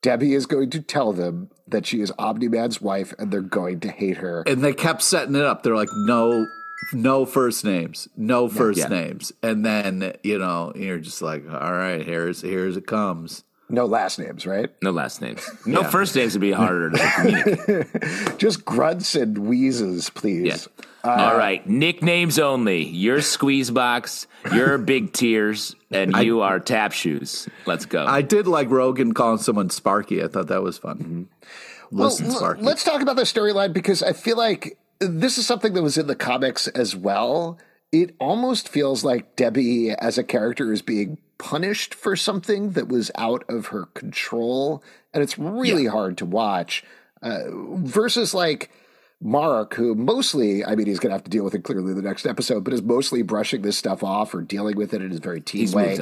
Debbie 0.03 0.35
is 0.35 0.47
going 0.47 0.71
to 0.71 0.81
tell 0.81 1.13
them 1.13 1.51
that 1.67 1.85
she 1.87 2.01
is 2.01 2.13
Omni 2.19 2.49
Man's 2.49 2.81
wife 2.81 3.13
and 3.19 3.31
they're 3.33 3.41
going 3.41 3.81
to 3.81 3.89
hate 3.91 4.19
her. 4.19 4.43
and 4.47 4.63
they 4.63 4.73
kept 4.73 5.03
setting 5.03 5.35
it 5.35 5.43
up. 5.45 5.63
They're 5.63 5.75
like, 5.77 5.89
no, 6.07 6.47
no 6.93 7.27
first 7.27 7.65
names, 7.65 8.09
no 8.17 8.49
first 8.49 8.79
Yeah. 8.79 8.87
names, 8.89 9.33
and 9.43 9.67
then 9.67 10.13
you 10.23 10.39
know 10.39 10.73
you're 10.77 10.99
just 10.99 11.21
like, 11.21 11.45
all 11.51 11.73
right, 11.73 12.05
here's 12.05 12.41
here's 12.43 12.77
it 12.77 12.87
comes. 12.87 13.43
No 13.71 13.85
last 13.85 14.19
names, 14.19 14.47
right? 14.47 14.71
No 14.83 14.91
last 14.91 15.21
names. 15.21 15.47
No 15.67 15.85
first 15.85 16.17
names 16.17 16.33
would 16.35 16.41
be 16.41 16.53
harder 16.53 16.91
to 16.91 17.13
communicate. 17.17 18.39
Just 18.39 18.65
grunts 18.65 19.15
and 19.15 19.37
wheezes, 19.37 20.09
please. 20.11 20.47
Yeah. 20.47 20.85
All 21.05 21.35
uh, 21.35 21.37
right. 21.37 21.67
Nicknames 21.69 22.39
only. 22.39 22.85
You're 22.85 23.21
Squeeze 23.21 23.71
Box, 23.71 24.27
you're 24.53 24.79
Big 24.79 25.13
Tears, 25.13 25.77
and 25.91 26.17
you 26.17 26.41
are 26.41 26.59
Tap 26.61 26.93
Shoes. 26.93 27.49
Let's 27.67 27.85
go. 27.87 28.05
I 28.07 28.23
did 28.23 28.47
like 28.47 28.71
Rogan 28.71 29.13
calling 29.13 29.39
someone 29.39 29.71
Sparky. 29.71 30.23
I 30.23 30.29
thought 30.29 30.49
that 30.49 30.63
was 30.63 30.79
fun. 30.79 30.99
Mm-hmm. 30.99 31.23
Listen, 31.97 32.27
Well, 32.27 32.35
l- 32.35 32.39
Sparky. 32.41 32.63
let's 32.63 32.85
talk 32.85 33.01
about 33.03 33.17
the 33.17 33.23
storyline 33.23 33.73
because 33.73 34.03
I 34.03 34.13
feel 34.13 34.37
like 34.37 34.79
this 35.01 35.39
is 35.39 35.47
something 35.47 35.75
that 35.75 35.83
was 35.83 35.97
in 35.99 36.07
the 36.07 36.17
comics 36.17 36.69
as 36.69 36.97
well. 36.97 37.59
It 37.93 38.15
almost 38.19 38.69
feels 38.69 39.05
like 39.05 39.37
Debbie 39.37 39.91
as 39.91 40.19
a 40.19 40.25
character 40.25 40.73
is 40.73 40.83
being 40.83 41.19
punished 41.39 41.95
for 41.95 42.17
something 42.17 42.71
that 42.73 42.89
was 42.89 43.11
out 43.17 43.45
of 43.49 43.67
her 43.67 43.87
control, 43.95 44.83
and 45.15 45.23
it's 45.23 45.39
really 45.39 45.87
hard 45.87 46.19
to 46.19 46.25
watch. 46.27 46.85
Uh, 47.23 47.45
versus 47.51 48.35
like 48.35 48.71
Mark, 49.21 49.75
who 49.75 49.95
mostly, 49.97 50.65
I 50.65 50.77
mean, 50.77 50.87
he's 50.87 51.01
going 51.01 51.11
to 51.11 51.15
have 51.15 51.25
to 51.25 51.31
deal 51.31 51.43
with 51.43 51.55
it 51.55 51.65
clearly 51.65 51.93
the 51.93 52.03
next 52.03 52.27
episode, 52.27 52.63
but 52.63 52.73
is 52.73 52.83
mostly 52.83 53.23
brushing 53.23 53.63
this 53.63 53.77
stuff 53.77 54.05
off 54.05 54.33
or 54.35 54.41
dealing 54.43 54.77
with 54.77 54.95
it 54.95 55.03
in 55.03 55.11
his 55.11 55.19
very 55.19 55.41
team 55.41 55.61
He's 55.63 55.75
way. 55.75 55.97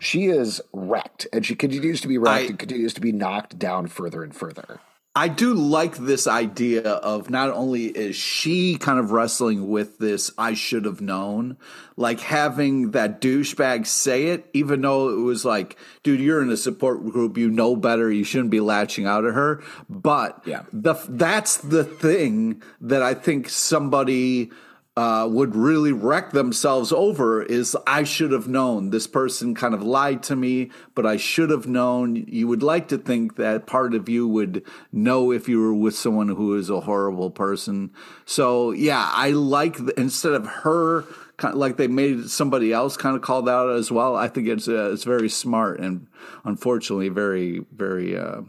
She 0.00 0.26
is 0.26 0.60
wrecked, 0.72 1.26
and 1.32 1.44
she 1.44 1.56
continues 1.56 2.00
to 2.02 2.08
be 2.08 2.18
wrecked 2.18 2.44
I- 2.44 2.48
and 2.50 2.58
continues 2.58 2.94
to 2.94 3.00
be 3.00 3.10
knocked 3.12 3.58
down 3.58 3.88
further 3.88 4.22
and 4.22 4.34
further. 4.34 4.80
I 5.14 5.26
do 5.26 5.54
like 5.54 5.96
this 5.96 6.28
idea 6.28 6.82
of 6.88 7.30
not 7.30 7.50
only 7.50 7.86
is 7.86 8.14
she 8.14 8.76
kind 8.76 9.00
of 9.00 9.10
wrestling 9.10 9.68
with 9.68 9.98
this, 9.98 10.30
I 10.38 10.54
should 10.54 10.84
have 10.84 11.00
known, 11.00 11.56
like 11.96 12.20
having 12.20 12.92
that 12.92 13.20
douchebag 13.20 13.88
say 13.88 14.26
it, 14.28 14.48
even 14.52 14.82
though 14.82 15.08
it 15.08 15.20
was 15.20 15.44
like, 15.44 15.76
dude, 16.04 16.20
you're 16.20 16.40
in 16.42 16.50
a 16.50 16.56
support 16.56 17.04
group, 17.04 17.36
you 17.36 17.50
know 17.50 17.74
better, 17.74 18.10
you 18.10 18.22
shouldn't 18.22 18.50
be 18.50 18.60
latching 18.60 19.04
out 19.04 19.24
at 19.24 19.34
her. 19.34 19.62
But 19.88 20.42
Yeah. 20.46 20.62
the 20.72 20.94
that's 21.08 21.56
the 21.56 21.82
thing 21.82 22.62
that 22.80 23.02
I 23.02 23.14
think 23.14 23.48
somebody 23.48 24.52
uh, 25.00 25.26
would 25.26 25.56
really 25.56 25.92
wreck 25.92 26.32
themselves 26.32 26.92
over 26.92 27.42
is 27.42 27.74
I 27.86 28.02
should 28.02 28.32
have 28.32 28.48
known. 28.48 28.90
This 28.90 29.06
person 29.06 29.54
kind 29.54 29.72
of 29.72 29.82
lied 29.82 30.22
to 30.24 30.36
me, 30.36 30.70
but 30.94 31.06
I 31.06 31.16
should 31.16 31.48
have 31.48 31.66
known. 31.66 32.16
You 32.16 32.46
would 32.48 32.62
like 32.62 32.88
to 32.88 32.98
think 32.98 33.36
that 33.36 33.66
part 33.66 33.94
of 33.94 34.10
you 34.10 34.28
would 34.28 34.62
know 34.92 35.32
if 35.32 35.48
you 35.48 35.58
were 35.58 35.72
with 35.72 35.96
someone 35.96 36.28
who 36.28 36.54
is 36.54 36.68
a 36.68 36.80
horrible 36.80 37.30
person. 37.30 37.94
So 38.26 38.72
yeah, 38.72 39.10
I 39.14 39.30
like 39.30 39.78
the, 39.78 39.98
instead 39.98 40.34
of 40.34 40.46
her. 40.46 41.06
Kind 41.38 41.54
of 41.54 41.58
like 41.58 41.78
they 41.78 41.88
made 41.88 42.28
somebody 42.28 42.70
else 42.70 42.98
kind 42.98 43.16
of 43.16 43.22
called 43.22 43.48
out 43.48 43.70
as 43.70 43.90
well. 43.90 44.14
I 44.14 44.28
think 44.28 44.48
it's 44.48 44.68
uh, 44.68 44.90
it's 44.92 45.04
very 45.04 45.30
smart 45.30 45.80
and 45.80 46.08
unfortunately 46.44 47.08
very 47.08 47.64
very 47.74 48.18
uh, 48.18 48.42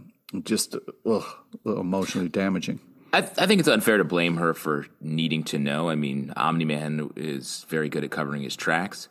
just 0.43 0.75
ugh, 1.05 1.23
emotionally 1.65 2.27
damaging. 2.27 2.81
I, 3.13 3.19
I 3.19 3.45
think 3.45 3.59
it's 3.59 3.67
unfair 3.67 3.97
to 3.97 4.03
blame 4.03 4.37
her 4.37 4.53
for 4.53 4.85
needing 4.99 5.43
to 5.45 5.59
know. 5.59 5.89
I 5.89 5.95
mean, 5.95 6.33
Omni 6.35 6.65
Man 6.65 7.11
is 7.15 7.65
very 7.69 7.89
good 7.89 8.03
at 8.03 8.11
covering 8.11 8.43
his 8.43 8.55
tracks. 8.55 9.09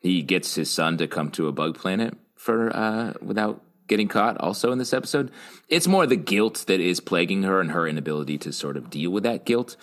He 0.00 0.22
gets 0.22 0.54
his 0.54 0.70
son 0.70 0.98
to 0.98 1.06
come 1.06 1.30
to 1.32 1.48
a 1.48 1.52
bug 1.52 1.76
planet 1.76 2.16
for 2.36 2.74
uh, 2.74 3.14
without 3.20 3.62
getting 3.86 4.08
caught. 4.08 4.38
Also 4.38 4.72
in 4.72 4.78
this 4.78 4.94
episode, 4.94 5.30
it's 5.68 5.88
more 5.88 6.06
the 6.06 6.16
guilt 6.16 6.64
that 6.68 6.80
is 6.80 7.00
plaguing 7.00 7.42
her 7.42 7.60
and 7.60 7.72
her 7.72 7.86
inability 7.86 8.38
to 8.38 8.52
sort 8.52 8.76
of 8.76 8.88
deal 8.88 9.10
with 9.10 9.24
that 9.24 9.44
guilt 9.44 9.76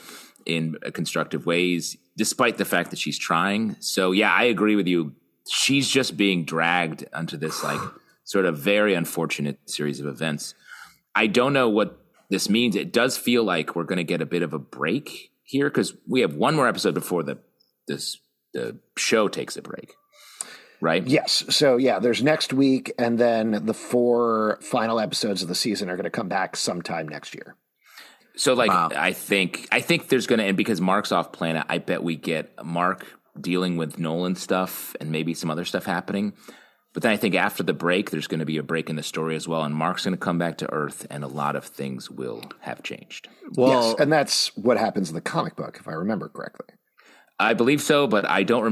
in 0.46 0.78
constructive 0.94 1.46
ways, 1.46 1.98
despite 2.16 2.58
the 2.58 2.66
fact 2.66 2.90
that 2.90 2.98
she's 3.00 3.20
trying. 3.20 3.76
So 3.80 4.14
yeah, 4.14 4.34
I 4.34 4.44
agree 4.44 4.76
with 4.76 4.88
you. 4.88 5.14
She's 5.50 5.90
just 5.90 6.18
being 6.18 6.46
dragged 6.46 7.06
onto 7.14 7.38
this 7.38 7.64
like 7.64 7.82
sort 8.24 8.46
of 8.46 8.58
very 8.58 8.94
unfortunate 8.94 9.60
series 9.70 10.00
of 10.00 10.08
events. 10.08 10.56
I 11.14 11.28
don't 11.28 11.54
know 11.54 11.70
what 11.70 12.00
this 12.30 12.50
means. 12.50 12.76
It 12.76 12.92
does 12.92 13.18
feel 13.18 13.44
like 13.44 13.76
we're 13.76 13.84
going 13.84 13.98
to 13.98 14.04
get 14.04 14.22
a 14.22 14.26
bit 14.26 14.42
of 14.42 14.54
a 14.54 14.60
break 14.60 15.32
here 15.44 15.70
because 15.70 15.94
we 16.08 16.22
have 16.22 16.36
one 16.36 16.56
more 16.56 16.68
episode 16.68 16.94
before 16.94 17.24
the 17.24 17.38
this 17.88 18.18
the 18.54 18.78
show 18.98 19.28
takes 19.28 19.56
a 19.56 19.62
break, 19.62 19.94
right? 20.82 21.06
Yes. 21.06 21.46
So 21.50 21.78
yeah, 21.78 22.00
there's 22.00 22.24
next 22.24 22.54
week, 22.54 22.92
and 22.98 23.18
then 23.18 23.66
the 23.66 23.74
four 23.74 24.60
final 24.62 25.00
episodes 25.00 25.42
of 25.42 25.48
the 25.48 25.56
season 25.56 25.90
are 25.90 25.96
going 25.96 26.04
to 26.04 26.10
come 26.10 26.28
back 26.28 26.56
sometime 26.56 27.08
next 27.08 27.34
year. 27.34 27.56
So 28.36 28.54
like 28.54 28.70
Wow. 28.70 28.90
I 28.96 29.14
think 29.14 29.68
I 29.72 29.82
think 29.82 30.10
there's 30.10 30.28
gonna 30.28 30.44
and 30.44 30.56
because 30.58 30.80
Mark's 30.80 31.12
off 31.12 31.32
planet, 31.32 31.66
I 31.70 31.80
bet 31.80 32.04
we 32.04 32.16
get 32.16 32.64
Mark 32.64 33.06
dealing 33.40 33.78
with 33.78 33.98
Nolan 33.98 34.36
stuff 34.36 34.96
and 35.00 35.12
maybe 35.12 35.34
some 35.34 35.50
other 35.50 35.66
stuff 35.66 35.86
happening. 35.86 36.34
But 36.98 37.04
then 37.04 37.12
I 37.12 37.18
think 37.18 37.36
after 37.36 37.62
the 37.62 37.76
break, 37.76 38.10
there's 38.10 38.26
going 38.26 38.40
to 38.40 38.46
be 38.48 38.58
a 38.58 38.64
break 38.64 38.90
in 38.90 38.96
the 38.96 39.04
story 39.04 39.36
as 39.36 39.48
well, 39.48 39.62
and 39.62 39.76
Mark's 39.76 40.06
going 40.06 40.16
to 40.16 40.18
come 40.18 40.40
back 40.40 40.58
to 40.58 40.74
Earth, 40.74 41.06
and 41.12 41.24
a 41.24 41.28
lot 41.28 41.56
of 41.56 41.64
things 41.64 42.10
will 42.10 42.42
have 42.62 42.82
changed. 42.82 43.28
Well, 43.56 43.90
yes, 43.90 43.96
and 44.00 44.12
that's 44.12 44.48
what 44.58 44.80
happens 44.80 45.10
in 45.10 45.14
the 45.14 45.22
comic 45.22 45.56
book, 45.56 45.78
if 45.80 45.88
I 45.88 45.92
remember 45.92 46.28
correctly. 46.28 46.66
I 47.40 47.54
believe 47.54 47.84
so, 47.84 48.08
but 48.08 48.28
I 48.28 48.42
don't 48.42 48.64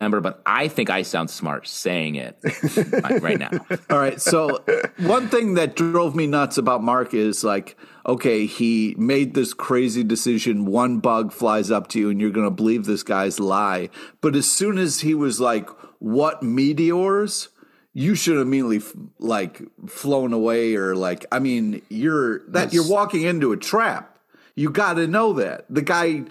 remember. 0.00 0.22
But 0.22 0.40
I 0.46 0.68
think 0.68 0.88
I 0.88 1.02
sound 1.02 1.28
smart 1.28 1.66
saying 1.66 2.14
it 2.14 2.38
right 3.20 3.38
now. 3.38 3.50
All 3.90 3.98
right. 3.98 4.18
So 4.18 4.64
one 5.00 5.28
thing 5.28 5.52
that 5.56 5.76
drove 5.76 6.14
me 6.16 6.26
nuts 6.26 6.56
about 6.56 6.82
Mark 6.82 7.12
is 7.12 7.44
like, 7.44 7.76
okay, 8.06 8.46
he 8.46 8.94
made 8.96 9.34
this 9.34 9.52
crazy 9.52 10.02
decision. 10.02 10.64
One 10.64 11.00
bug 11.00 11.34
flies 11.34 11.70
up 11.70 11.88
to 11.88 11.98
you, 11.98 12.08
and 12.08 12.18
you're 12.18 12.30
going 12.30 12.46
to 12.46 12.50
believe 12.50 12.86
this 12.86 13.02
guy's 13.02 13.38
lie. 13.38 13.90
But 14.22 14.36
as 14.36 14.50
soon 14.50 14.78
as 14.78 15.00
he 15.00 15.14
was 15.14 15.38
like, 15.38 15.68
"What 15.98 16.42
meteors?" 16.42 17.50
You 17.96 18.16
should 18.16 18.34
have 18.36 18.42
immediately 18.46 18.78
f- 18.78 18.92
like 19.20 19.62
flown 19.86 20.32
away, 20.32 20.74
or 20.74 20.96
like, 20.96 21.24
I 21.30 21.38
mean, 21.38 21.80
you're 21.88 22.40
that 22.48 22.72
you're 22.72 22.88
walking 22.88 23.22
into 23.22 23.52
a 23.52 23.56
trap. 23.56 24.18
You 24.56 24.70
got 24.70 24.94
to 24.94 25.06
know 25.06 25.34
that 25.34 25.64
the 25.70 25.80
guy 25.82 26.24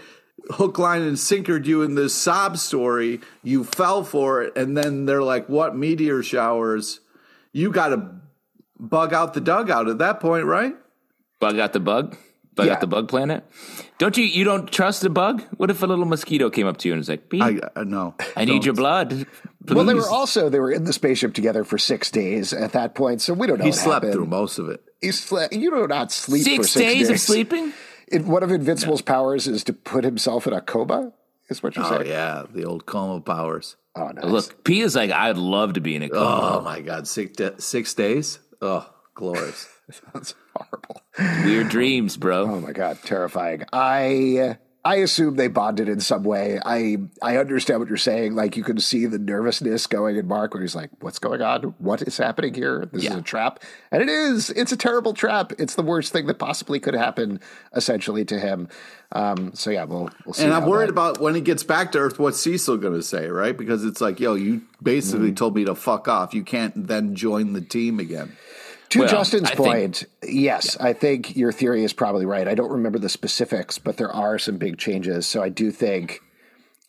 hook, 0.52 0.78
line, 0.78 1.02
and 1.02 1.16
sinkered 1.16 1.66
you 1.66 1.82
in 1.82 1.96
this 1.96 2.14
sob 2.14 2.58
story. 2.58 3.22
You 3.44 3.64
fell 3.64 4.04
for 4.04 4.42
it, 4.44 4.58
and 4.58 4.76
then 4.76 5.06
they're 5.06 5.24
like, 5.24 5.48
"What 5.48 5.74
meteor 5.76 6.22
showers?" 6.22 7.00
You 7.54 7.72
got 7.72 7.90
to 7.90 8.10
bug 8.78 9.14
out 9.14 9.34
the 9.34 9.42
dugout 9.42 9.88
at 9.88 10.00
that 10.00 10.20
point, 10.20 10.46
right? 10.46 10.76
Bug 11.40 11.60
out 11.60 11.72
the 11.72 11.80
bug. 11.80 12.18
Bug 12.56 12.68
Yeah. 12.68 12.74
out 12.74 12.82
the 12.82 12.88
bug 12.88 13.08
planet. 13.08 13.44
Don't 14.00 14.16
you? 14.18 14.26
You 14.26 14.44
don't 14.44 14.72
trust 14.72 15.02
the 15.02 15.10
bug? 15.10 15.44
What 15.58 15.70
if 15.72 15.82
a 15.82 15.88
little 15.88 16.06
mosquito 16.06 16.50
came 16.50 16.68
up 16.68 16.78
to 16.78 16.88
you 16.90 16.94
and 16.94 17.00
was 17.00 17.10
like, 17.10 17.30
"Pete, 17.30 17.42
I, 17.42 17.56
uh, 17.58 17.70
I, 17.76 17.82
I 17.82 17.84
know. 17.84 18.16
need 18.46 18.66
your 18.66 18.76
blood." 18.76 19.26
Well, 19.68 19.86
they 19.86 19.94
were 19.94 20.10
also 20.10 20.50
they 20.50 20.60
were 20.60 20.72
in 20.72 20.84
the 20.84 20.94
spaceship 20.94 21.34
together 21.34 21.64
for 21.64 21.78
six 21.78 22.12
days 22.12 22.52
at 22.54 22.74
that 22.74 22.96
point, 22.96 23.22
so 23.22 23.34
we 23.34 23.48
don't 23.48 23.60
know. 23.60 23.64
He 23.66 23.70
what 23.72 23.76
slept 23.80 23.94
happened. 23.94 24.14
through 24.14 24.26
most 24.26 24.60
of 24.60 24.70
it. 24.70 24.84
He 25.02 25.12
slept. 25.12 25.54
You 25.54 25.72
do 25.72 25.88
not 25.88 26.12
sleep 26.12 26.44
for 26.44 26.50
six 26.64 26.72
six 26.72 26.94
days, 26.94 27.10
of 27.10 27.20
sleeping. 27.20 27.74
It, 28.08 28.26
one 28.26 28.44
of 28.44 28.52
Invincible's 28.52 29.02
powers 29.02 29.48
is 29.48 29.64
to 29.66 29.74
put 29.74 30.04
himself 30.04 30.46
in 30.48 30.54
a 30.54 30.62
coma. 30.62 31.14
Is 31.50 31.62
what 31.64 31.76
you're 31.76 31.86
Oh 31.86 31.90
saying? 31.98 32.08
yeah, 32.08 32.44
the 32.52 32.66
old 32.66 32.86
coma 32.86 33.22
powers. 33.22 33.76
Oh, 33.96 34.08
nice. 34.08 34.26
Look, 34.26 34.64
P 34.64 34.82
is 34.82 34.96
like, 34.96 35.12
I'd 35.12 35.38
love 35.38 35.74
to 35.74 35.82
be 35.82 35.96
in 35.96 36.04
a 36.04 36.10
coma. 36.10 36.58
Oh 36.58 36.62
my 36.62 36.82
god, 36.82 37.08
six 37.08 37.36
da 37.38 37.52
six 37.58 37.94
days. 37.94 38.40
Oh, 38.62 38.90
glorious. 39.14 39.68
that's 40.14 40.36
horrible. 40.56 41.02
Weird 41.46 41.70
dreams, 41.70 42.18
bro. 42.18 42.44
Oh 42.44 42.60
my 42.60 42.72
god, 42.72 42.98
terrifying. 43.04 43.64
I 43.72 44.58
I 44.86 44.96
assume 44.98 45.38
they 45.38 45.48
bonded 45.48 45.88
in 45.88 46.02
some 46.02 46.24
way. 46.24 46.60
I 46.66 46.98
I 47.22 47.38
understand 47.38 47.80
what 47.80 47.88
you're 47.88 47.96
saying. 47.98 48.36
Like 48.36 48.58
you 48.58 48.64
can 48.66 48.80
see 48.80 49.06
the 49.06 49.18
nervousness 49.18 49.88
going 49.88 50.18
in 50.18 50.28
Mark 50.28 50.54
when 50.54 50.62
he's 50.62 50.76
like, 50.76 50.90
"What's 51.00 51.20
going 51.20 51.42
on? 51.42 51.74
What 51.78 52.02
is 52.02 52.18
happening 52.18 52.54
here? 52.54 52.90
This 52.92 53.06
is 53.06 53.16
a 53.16 53.22
trap." 53.22 53.62
And 53.94 54.02
it 54.02 54.10
is. 54.10 54.50
It's 54.50 54.74
a 54.74 54.78
terrible 54.78 55.14
trap. 55.14 55.54
It's 55.58 55.76
the 55.76 55.84
worst 55.84 56.12
thing 56.12 56.26
that 56.28 56.38
possibly 56.38 56.82
could 56.82 56.96
happen, 56.96 57.40
essentially, 57.74 58.26
to 58.26 58.38
him. 58.38 58.68
Um, 59.14 59.54
so 59.54 59.70
yeah, 59.70 59.86
we'll 59.86 60.10
we'll 60.26 60.34
see. 60.34 60.44
and 60.44 60.54
I'm 60.54 60.66
worried 60.66 60.88
that- 60.90 60.94
about 60.94 61.20
when 61.22 61.34
he 61.36 61.40
gets 61.42 61.64
back 61.64 61.94
to 61.94 62.00
Earth, 62.00 62.20
what's 62.20 62.40
Cecil 62.42 62.76
going 62.78 62.94
to 62.96 63.04
say, 63.04 63.28
right? 63.28 63.56
Because 63.58 63.86
it's 63.86 64.02
like, 64.02 64.20
yo, 64.20 64.34
you 64.36 64.64
basically 64.82 65.28
Mm-hmm. 65.28 65.36
told 65.36 65.56
me 65.56 65.64
to 65.66 65.76
fuck 65.76 66.10
off. 66.10 66.34
You 66.34 66.44
can't 66.44 66.88
then 66.88 67.16
join 67.16 67.54
the 67.54 67.62
team 67.62 68.00
again. 68.00 68.36
To 68.94 69.00
Well, 69.00 69.08
Justin's 69.08 69.50
I 69.50 69.56
think- 69.56 69.58
point, 69.68 70.04
yes, 70.24 70.78
I 70.80 70.94
think 70.94 71.36
your 71.36 71.52
theory 71.52 71.84
is 71.84 71.94
probably 71.94 72.26
right. 72.28 72.48
I 72.48 72.54
don't 72.54 72.72
remember 72.72 73.00
the 73.00 73.10
specifics, 73.10 73.80
but 73.80 73.98
there 73.98 74.12
are 74.12 74.38
some 74.38 74.58
big 74.58 74.78
changes. 74.78 75.26
So 75.26 75.42
I 75.42 75.50
do 75.50 75.72
think 75.72 76.20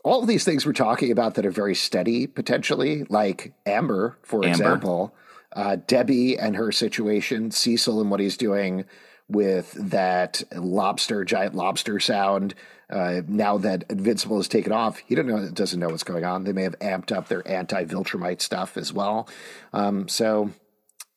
all 0.03 0.21
of 0.21 0.27
these 0.29 0.45
things 0.45 0.67
we're 0.67 0.75
talking 0.75 1.11
about 1.11 1.35
that 1.35 1.47
are 1.47 1.51
very 1.51 1.75
steady 1.75 2.27
potentially, 2.27 3.05
like 3.09 3.55
Amber, 3.65 4.19
for 4.23 4.45
Amber. 4.45 4.49
example, 4.51 5.15
uh, 5.57 5.77
Debbie 5.87 6.39
and 6.39 6.57
her 6.57 6.71
situation, 6.73 7.51
Cecil 7.51 8.01
and 8.03 8.11
what 8.11 8.21
he's 8.21 8.37
doing 8.37 8.85
with 9.29 9.73
that 9.73 10.43
lobster, 10.55 11.25
giant 11.25 11.55
lobster 11.55 11.99
sound. 12.01 12.55
Uh, 12.91 13.23
now 13.27 13.57
that 13.57 13.85
Invincible 13.89 14.39
is 14.39 14.47
taken 14.47 14.73
off, 14.73 14.99
he 14.99 15.15
don't 15.15 15.27
know, 15.27 15.49
doesn't 15.49 15.81
know 15.81 15.89
what's 15.89 16.05
going 16.05 16.25
on. 16.25 16.45
They 16.45 16.53
may 16.53 16.65
have 16.65 16.79
amped 16.81 17.13
up 17.17 17.29
their 17.29 17.47
anti-Viltrumite 17.49 18.43
stuff 18.43 18.77
as 18.77 18.93
well. 18.93 19.27
Um, 19.73 20.07
so 20.07 20.51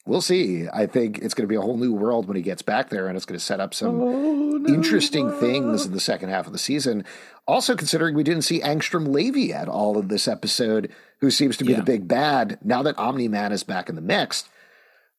we'll 0.07 0.21
see. 0.21 0.67
I 0.73 0.85
think 0.85 1.19
it's 1.19 1.33
going 1.33 1.43
to 1.43 1.47
be 1.51 1.55
a 1.55 1.61
whole 1.61 1.77
new 1.77 1.93
world 1.93 2.27
when 2.27 2.35
he 2.37 2.41
gets 2.43 2.61
back 2.61 2.89
there, 2.89 3.07
and 3.07 3.15
it's 3.15 3.25
going 3.25 3.37
to 3.39 3.43
set 3.45 3.59
up 3.59 3.73
some 3.73 3.99
oh, 4.01 4.65
interesting 4.67 5.31
things 5.39 5.85
in 5.85 5.91
the 5.91 5.99
second 5.99 6.29
half 6.29 6.47
of 6.47 6.53
the 6.53 6.59
season. 6.59 7.03
Also, 7.47 7.75
considering 7.75 8.15
we 8.15 8.23
didn't 8.23 8.41
see 8.43 8.59
Angstrom 8.61 9.07
Levy 9.09 9.53
at 9.53 9.67
all 9.67 9.97
in 9.99 10.07
this 10.07 10.27
episode, 10.27 10.91
who 11.19 11.29
seems 11.31 11.57
to 11.57 11.63
be 11.63 11.71
Yeah. 11.71 11.77
the 11.79 11.83
big 11.83 12.07
bad. 12.07 12.57
Now 12.63 12.83
that 12.83 12.97
Omni 12.97 13.27
Man 13.27 13.51
is 13.51 13.63
back 13.63 13.89
in 13.89 13.95
the 13.95 14.01
mix, 14.01 14.43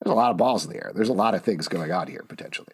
there's 0.02 0.12
a 0.12 0.16
lot 0.16 0.30
of 0.30 0.36
balls 0.36 0.64
in 0.64 0.70
the 0.70 0.76
air. 0.76 0.92
There's 0.94 1.08
a 1.08 1.14
lot 1.14 1.34
of 1.34 1.42
things 1.42 1.68
going 1.68 1.90
on 1.92 2.06
here 2.06 2.24
potentially. 2.28 2.72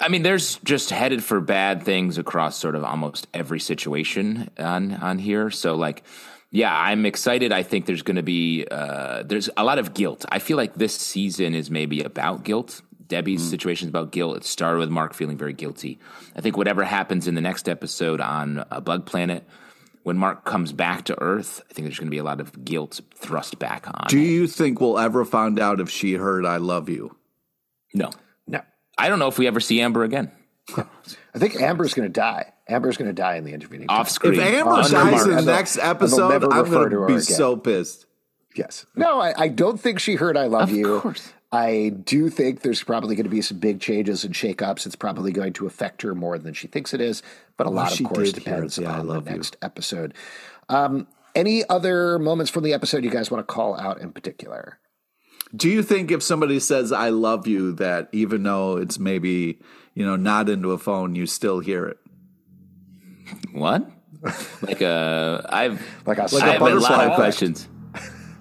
I 0.00 0.08
mean, 0.08 0.22
there's 0.22 0.56
just 0.58 0.90
headed 0.90 1.24
for 1.24 1.40
bad 1.40 1.82
things 1.82 2.16
across 2.16 2.56
sort 2.56 2.76
of 2.76 2.84
almost 2.84 3.26
every 3.34 3.58
situation 3.58 4.50
on 4.58 4.94
on 4.94 5.18
here. 5.18 5.50
So 5.50 5.74
like, 5.74 6.04
yeah, 6.50 6.76
I'm 6.76 7.04
excited. 7.06 7.52
I 7.52 7.62
think 7.62 7.86
there's 7.86 8.02
going 8.02 8.16
to 8.16 8.22
be 8.22 8.66
uh, 8.70 9.22
there's 9.24 9.50
a 9.56 9.64
lot 9.64 9.78
of 9.78 9.94
guilt. 9.94 10.24
I 10.28 10.38
feel 10.38 10.56
like 10.56 10.74
this 10.74 10.94
season 10.94 11.54
is 11.54 11.70
maybe 11.70 12.02
about 12.02 12.44
guilt. 12.44 12.82
Debbie's 13.06 13.48
situation 13.48 13.86
is 13.86 13.90
about 13.90 14.12
guilt. 14.12 14.36
It 14.36 14.44
started 14.44 14.78
with 14.78 14.88
Mark 14.88 15.14
feeling 15.14 15.36
very 15.36 15.52
guilty. 15.52 15.98
I 16.34 16.40
think 16.40 16.56
whatever 16.56 16.84
happens 16.84 17.28
in 17.28 17.34
the 17.34 17.40
next 17.40 17.68
episode 17.68 18.20
on 18.20 18.64
a 18.70 18.80
Bug 18.80 19.04
Planet, 19.04 19.46
when 20.04 20.16
Mark 20.16 20.44
comes 20.44 20.72
back 20.72 21.04
to 21.06 21.20
Earth, 21.20 21.60
I 21.70 21.74
think 21.74 21.86
there's 21.86 21.98
going 21.98 22.06
to 22.06 22.10
be 22.10 22.18
a 22.18 22.24
lot 22.24 22.40
of 22.40 22.64
guilt 22.64 23.00
thrust 23.14 23.58
back 23.58 23.86
on. 23.86 24.06
Do 24.08 24.18
you 24.18 24.46
think 24.46 24.80
we'll 24.80 24.98
ever 24.98 25.24
find 25.24 25.58
out 25.58 25.80
if 25.80 25.90
she 25.90 26.14
heard 26.14 26.46
I 26.46 26.56
love 26.58 26.88
you? 26.88 27.16
no, 27.92 28.10
No, 28.46 28.60
I 28.96 29.08
don't 29.08 29.18
know 29.18 29.28
if 29.28 29.38
we 29.38 29.46
ever 29.46 29.60
see 29.60 29.80
Amber 29.80 30.02
again 30.04 30.30
I 30.76 31.38
think 31.38 31.60
Amber's 31.60 31.94
going 31.94 32.08
to 32.08 32.12
die. 32.12 32.52
Amber's 32.68 32.96
going 32.96 33.08
to 33.08 33.14
die 33.14 33.36
in 33.36 33.44
the 33.44 33.52
intervening. 33.52 33.86
off 33.90 34.08
screen. 34.08 34.34
If 34.34 34.40
Amber 34.40 34.76
dies 34.82 34.92
Mark, 34.92 35.26
in 35.28 35.36
the 35.36 35.42
next 35.42 35.76
episode, 35.78 36.42
I'm 36.44 36.70
going 36.70 36.90
to 36.90 36.96
to 36.96 37.06
be 37.06 37.12
again. 37.14 37.20
so 37.22 37.56
pissed. 37.56 38.06
Yes. 38.56 38.86
No, 38.94 39.20
I, 39.20 39.34
I 39.36 39.48
don't 39.48 39.78
think 39.80 39.98
she 39.98 40.14
heard 40.14 40.36
I 40.36 40.46
love 40.46 40.70
Of 40.70 40.76
you. 40.76 41.00
course. 41.00 41.32
I 41.52 41.90
do 42.04 42.30
think 42.30 42.62
there's 42.62 42.82
probably 42.82 43.14
going 43.14 43.24
to 43.24 43.30
be 43.30 43.42
some 43.42 43.58
big 43.58 43.80
changes 43.80 44.24
and 44.24 44.34
shakeups. 44.34 44.86
It's 44.86 44.96
probably 44.96 45.30
going 45.32 45.52
to 45.54 45.66
affect 45.66 46.02
her 46.02 46.14
more 46.14 46.38
than 46.38 46.52
she 46.54 46.66
thinks 46.66 46.92
it 46.94 47.00
is, 47.00 47.22
but 47.56 47.66
a 47.66 47.70
lot 47.70 47.92
she 47.92 48.04
of 48.04 48.10
course 48.10 48.32
did 48.32 48.42
hear 48.42 48.54
depends 48.54 48.76
the 48.76 48.86
I 48.86 48.98
on 48.98 49.06
the 49.06 49.12
love 49.14 49.28
you. 49.28 49.34
next 49.34 49.56
episode. 49.62 50.14
Um, 50.68 51.06
any 51.34 51.68
other 51.68 52.18
moments 52.18 52.50
from 52.50 52.64
the 52.64 52.72
episode 52.72 53.04
you 53.04 53.10
guys 53.10 53.30
want 53.30 53.46
to 53.46 53.52
call 53.52 53.78
out 53.78 54.00
in 54.00 54.10
particular? 54.12 54.78
Do 55.54 55.68
you 55.68 55.82
think 55.82 56.10
if 56.10 56.22
somebody 56.22 56.58
says 56.60 56.90
I 56.92 57.10
love 57.10 57.46
you 57.46 57.72
that 57.74 58.08
even 58.12 58.42
though 58.42 58.76
it's 58.76 58.98
maybe, 58.98 59.60
you 59.94 60.04
know, 60.04 60.16
not 60.16 60.48
into 60.48 60.72
a 60.72 60.78
phone, 60.78 61.14
you 61.14 61.26
still 61.26 61.60
hear 61.60 61.86
it? 61.86 61.98
What? 63.52 63.88
like 64.62 64.80
a 64.80 65.46
I've 65.50 65.80
Like 66.06 66.18
a 66.18 66.22
I 66.22 66.24
Like 66.26 66.42
have 66.44 66.60
a 66.60 66.64
lot 66.64 66.70
butterfly 66.70 66.94
of 66.94 67.00
effect. 67.02 67.14
questions. 67.16 67.68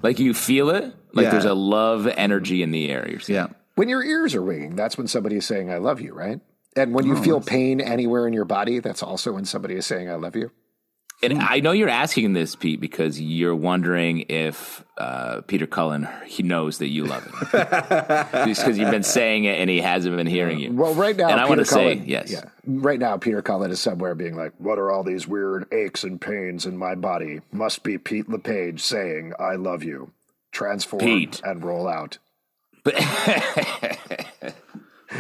Like 0.02 0.19
you 0.19 0.34
feel 0.34 0.69
it? 0.69 0.93
Like 1.13 1.26
Yeah. 1.26 1.32
there's 1.32 1.45
a 1.45 1.54
love 1.54 2.08
energy 2.08 2.63
in 2.63 2.71
the 2.71 2.89
air. 2.89 3.08
You're 3.10 3.19
saying. 3.19 3.36
Yeah. 3.36 3.47
When 3.76 3.89
your 3.89 4.04
ears 4.04 4.36
are 4.36 4.41
ringing, 4.41 4.76
that's 4.76 4.97
when 4.97 5.08
somebody 5.08 5.36
is 5.38 5.45
saying 5.45 5.71
I 5.71 5.78
love 5.78 5.99
you, 6.02 6.13
right? 6.13 6.39
And 6.76 6.93
when 6.93 7.06
you 7.06 7.17
Oh, 7.17 7.21
feel 7.21 7.41
pain 7.41 7.82
anywhere 7.82 8.28
in 8.28 8.34
your 8.34 8.45
body, 8.45 8.80
that's 8.80 9.04
also 9.04 9.34
when 9.34 9.45
somebody 9.45 9.76
is 9.76 9.86
saying 9.86 10.10
I 10.10 10.15
love 10.15 10.36
you. 10.36 10.52
And 11.24 11.42
I 11.42 11.60
know 11.60 11.72
you're 11.72 11.90
asking 11.90 12.34
this, 12.34 12.56
Pete, 12.56 12.80
because 12.82 13.20
you're 13.20 13.56
wondering 13.56 14.26
if 14.30 14.84
uh, 14.98 15.42
Peter 15.42 15.66
Cullen 15.66 16.08
he 16.26 16.44
knows 16.44 16.78
that 16.80 16.90
you 16.90 17.06
love 17.06 17.24
him, 17.24 17.34
just 18.46 18.62
because 18.62 18.78
you've 18.78 18.92
been 18.92 19.04
saying 19.04 19.46
it 19.46 19.60
and 19.60 19.70
he 19.70 19.80
hasn't 19.82 20.16
been 20.16 20.28
hearing 20.28 20.60
you. 20.60 20.72
Well, 20.72 20.94
right 20.94 21.16
now, 21.16 21.30
and 21.30 21.40
I 21.40 21.48
want 21.48 21.60
to 21.60 21.66
say 21.66 21.96
yes. 22.06 22.32
Yeah, 22.32 22.44
right 22.66 23.00
now, 23.00 23.18
Peter 23.18 23.42
Cullen 23.42 23.72
is 23.72 23.80
somewhere 23.80 24.14
being 24.16 24.36
like, 24.36 24.54
"What 24.58 24.78
are 24.78 24.92
all 24.92 25.04
these 25.04 25.28
weird 25.28 25.72
aches 25.74 26.04
and 26.04 26.20
pains 26.22 26.66
in 26.66 26.78
my 26.78 26.96
body?" 26.96 27.42
Must 27.52 27.84
be 27.84 27.98
Pete 27.98 28.30
LePage 28.30 28.82
saying, 28.82 29.34
"I 29.40 29.56
love 29.56 29.84
you." 29.84 30.12
Transform 30.52 31.00
Pete. 31.00 31.42
and 31.44 31.64
roll 31.64 31.88
out. 31.88 32.20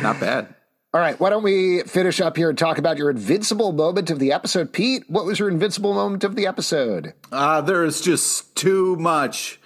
Not 0.01 0.19
bad. 0.19 0.53
All 0.95 1.01
right, 1.01 1.19
why 1.19 1.31
don't 1.31 1.41
we 1.41 1.81
finish 1.81 2.21
up 2.21 2.37
here 2.37 2.49
and 2.49 2.57
talk 2.57 2.77
about 2.77 2.97
your 2.97 3.09
invincible 3.09 3.71
moment 3.71 4.11
of 4.11 4.19
the 4.19 4.31
episode, 4.31 4.71
Pete? 4.71 5.09
What 5.09 5.25
was 5.25 5.39
your 5.39 5.49
invincible 5.49 5.95
moment 5.95 6.23
of 6.23 6.35
the 6.35 6.45
episode? 6.45 7.15
Uh, 7.31 7.61
there 7.61 7.83
is 7.83 7.99
just 7.99 8.55
too 8.55 8.95
much 8.97 9.59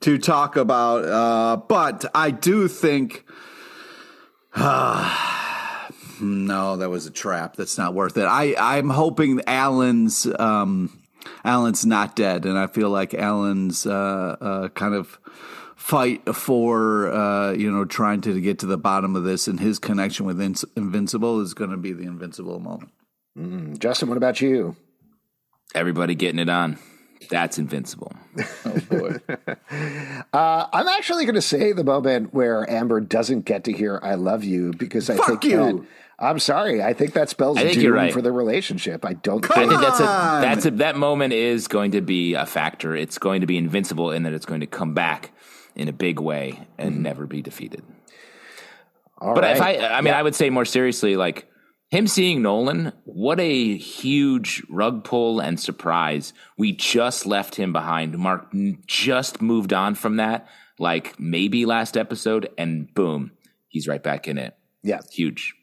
to 0.00 0.18
talk 0.18 0.56
about. 0.56 1.06
Uh, 1.06 1.56
but 1.56 2.04
I 2.14 2.30
do 2.30 2.68
think. 2.68 3.24
no, 4.54 5.06
that 6.76 6.90
was 6.90 7.06
a 7.06 7.10
trap. 7.10 7.56
That's 7.56 7.78
not 7.78 7.94
worth 7.94 8.18
it. 8.18 8.26
I, 8.26 8.54
I'm 8.58 8.90
hoping 8.90 9.40
Allen's 9.46 10.26
um, 10.38 11.00
Allen's 11.46 11.86
not 11.86 12.14
dead, 12.14 12.44
and 12.44 12.58
I 12.58 12.66
feel 12.66 12.90
like 12.90 13.14
Allen's 13.14 13.86
uh, 13.86 14.36
uh, 14.38 14.68
kind 14.68 14.94
of 14.94 15.18
fight 15.84 16.34
for 16.34 17.12
uh, 17.12 17.52
you 17.52 17.70
know 17.70 17.84
trying 17.84 18.22
to 18.22 18.40
get 18.40 18.58
to 18.60 18.66
the 18.66 18.78
bottom 18.78 19.14
of 19.16 19.24
this, 19.24 19.46
and 19.46 19.60
his 19.60 19.78
connection 19.78 20.24
with 20.24 20.40
In- 20.40 20.54
Invincible 20.76 21.40
is 21.40 21.52
going 21.52 21.70
to 21.70 21.76
be 21.76 21.92
the 21.92 22.04
Invincible 22.04 22.58
moment. 22.58 22.90
Mm, 23.38 23.78
Justin, 23.78 24.08
what 24.08 24.16
about 24.16 24.40
you? 24.40 24.76
Everybody 25.74 26.14
getting 26.14 26.38
it 26.38 26.48
on. 26.48 26.78
That's 27.28 27.58
invincible. 27.58 28.12
Oh 28.66 28.80
boy. 28.88 29.20
uh, 30.32 30.66
I'm 30.72 30.88
actually 30.88 31.26
going 31.26 31.34
to 31.34 31.42
say 31.42 31.72
the 31.72 31.84
moment 31.84 32.32
where 32.32 32.68
Amber 32.68 33.00
doesn't 33.00 33.44
get 33.44 33.64
to 33.64 33.72
hear 33.72 34.00
"I 34.02 34.14
love 34.14 34.42
you" 34.42 34.72
because 34.72 35.10
I 35.10 35.16
Fuck 35.16 35.26
think 35.26 35.44
you. 35.44 35.56
that 35.58 35.86
I'm 36.18 36.38
sorry. 36.38 36.82
I 36.82 36.94
think 36.94 37.12
that 37.12 37.28
spells 37.28 37.58
I 37.58 37.64
think 37.64 37.74
doom 37.74 37.92
right. 37.92 38.12
for 38.12 38.22
the 38.22 38.32
relationship. 38.32 39.04
I 39.04 39.12
don't. 39.12 39.44
I 39.50 39.54
think 39.54 39.70
think 39.70 39.82
that's 39.82 40.00
a 40.00 40.06
on! 40.06 40.40
that's 40.42 40.66
a 40.66 40.70
that 40.72 40.96
moment 40.96 41.34
is 41.34 41.68
going 41.68 41.90
to 41.90 42.00
be 42.00 42.34
a 42.34 42.46
factor. 42.46 42.96
It's 42.96 43.18
going 43.18 43.42
to 43.42 43.46
be 43.46 43.58
invincible 43.58 44.10
in 44.10 44.22
that 44.22 44.32
it's 44.32 44.46
going 44.46 44.60
to 44.60 44.66
come 44.66 44.94
back 44.94 45.30
in 45.76 45.88
a 45.88 45.92
big 45.92 46.20
way 46.20 46.66
and 46.78 46.94
mm-hmm. 46.94 47.02
never 47.02 47.26
be 47.26 47.42
defeated. 47.42 47.82
All 49.18 49.34
But 49.34 49.44
if. 49.44 49.60
I, 49.60 49.76
I 49.78 50.00
mean, 50.00 50.14
I 50.14 50.22
would 50.22 50.34
say 50.34 50.50
more 50.50 50.64
seriously, 50.64 51.16
like 51.16 51.48
him 51.90 52.06
seeing 52.06 52.42
Nolan, 52.42 52.92
what 53.04 53.38
a 53.40 53.76
huge 53.76 54.62
rug 54.68 55.04
pull 55.04 55.40
and 55.40 55.58
surprise. 55.58 56.32
We 56.58 56.72
just 56.72 57.26
left 57.26 57.54
him 57.54 57.72
behind. 57.72 58.18
Mark 58.18 58.52
just 58.86 59.40
moved 59.40 59.72
on 59.72 59.94
from 59.94 60.16
that, 60.16 60.48
like 60.78 61.18
maybe 61.20 61.66
last 61.66 61.96
episode, 61.96 62.50
and 62.58 62.92
boom, 62.94 63.32
he's 63.68 63.86
right 63.86 64.02
back 64.02 64.26
in 64.26 64.38
it. 64.38 64.56
yeah, 64.82 65.00
Huge. 65.12 65.54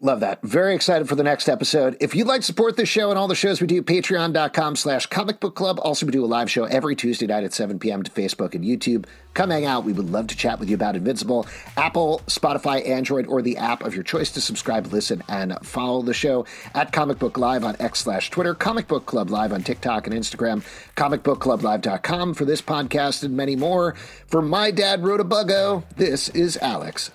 Love 0.00 0.20
that. 0.20 0.40
Very 0.42 0.76
excited 0.76 1.08
for 1.08 1.16
the 1.16 1.24
next 1.24 1.48
episode. 1.48 1.96
If 1.98 2.14
you'd 2.14 2.28
like 2.28 2.42
to 2.42 2.46
support 2.46 2.76
this 2.76 2.88
show 2.88 3.10
and 3.10 3.18
all 3.18 3.26
the 3.26 3.34
shows 3.34 3.60
we 3.60 3.66
do, 3.66 3.82
patreon.com 3.82 4.76
slash 4.76 5.06
comic 5.06 5.40
book 5.40 5.56
club. 5.56 5.80
Also, 5.82 6.06
we 6.06 6.12
do 6.12 6.24
a 6.24 6.26
live 6.26 6.48
show 6.48 6.64
every 6.66 6.94
Tuesday 6.94 7.26
night 7.26 7.42
at 7.42 7.52
7 7.52 7.80
p.m. 7.80 8.04
to 8.04 8.10
Facebook 8.12 8.54
and 8.54 8.64
YouTube. 8.64 9.06
Come 9.34 9.50
hang 9.50 9.64
out. 9.64 9.82
We 9.82 9.92
would 9.92 10.08
love 10.08 10.28
to 10.28 10.36
chat 10.36 10.60
with 10.60 10.68
you 10.68 10.76
about 10.76 10.94
Invincible. 10.94 11.48
Apple, 11.76 12.22
Spotify, 12.26 12.88
Android, 12.88 13.26
or 13.26 13.42
the 13.42 13.56
app 13.56 13.82
of 13.82 13.92
your 13.92 14.04
choice 14.04 14.30
to 14.32 14.40
subscribe, 14.40 14.86
listen, 14.92 15.24
and 15.28 15.58
follow 15.66 16.02
the 16.02 16.14
show 16.14 16.46
at 16.74 16.92
Comic 16.92 17.18
Book 17.18 17.36
Live 17.36 17.64
on 17.64 17.74
X 17.80 17.98
slash 18.00 18.30
Twitter, 18.30 18.54
Comic 18.54 18.86
Book 18.86 19.04
Club 19.04 19.30
Live 19.30 19.52
on 19.52 19.64
TikTok 19.64 20.06
and 20.06 20.14
Instagram, 20.14 20.64
comicbookclublive.com 20.96 22.34
for 22.34 22.44
this 22.44 22.62
podcast 22.62 23.24
and 23.24 23.36
many 23.36 23.56
more. 23.56 23.96
For 24.28 24.42
my 24.42 24.70
dad, 24.70 25.02
Rhoda 25.02 25.24
Buggo, 25.24 25.82
this 25.96 26.28
is 26.28 26.56
Alex. 26.58 27.10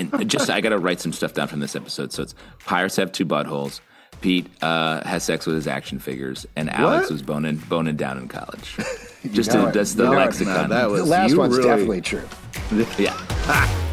And 0.00 0.30
just 0.30 0.48
I 0.50 0.60
got 0.60 0.70
to 0.70 0.78
write 0.78 1.00
some 1.00 1.12
stuff 1.12 1.34
down 1.34 1.46
from 1.48 1.60
this 1.60 1.76
episode. 1.76 2.12
So 2.12 2.22
it's 2.22 2.34
pirates 2.64 2.96
have 2.96 3.12
two 3.12 3.26
buttholes. 3.26 3.80
Pete 4.22 4.46
uh, 4.62 5.02
has 5.06 5.22
sex 5.24 5.46
with 5.46 5.54
his 5.56 5.66
action 5.66 5.98
figures, 5.98 6.46
and 6.56 6.68
Alex 6.70 7.04
What? 7.04 7.12
was 7.12 7.22
boning 7.22 7.56
boning 7.68 7.96
down 7.96 8.18
in 8.18 8.28
college. 8.28 8.76
Just 9.32 9.50
to, 9.52 9.68
it. 9.68 9.74
that's 9.74 9.94
the 9.94 10.04
You 10.04 10.10
know 10.10 10.16
it. 10.16 10.20
lexicon. 10.24 10.54
Now, 10.54 10.66
that 10.68 10.82
The 10.86 10.90
was 10.92 11.08
last 11.08 11.34
one's 11.36 11.56
really- 11.56 11.68
definitely 11.68 12.00
true. 12.02 12.28
yeah. 12.98 13.86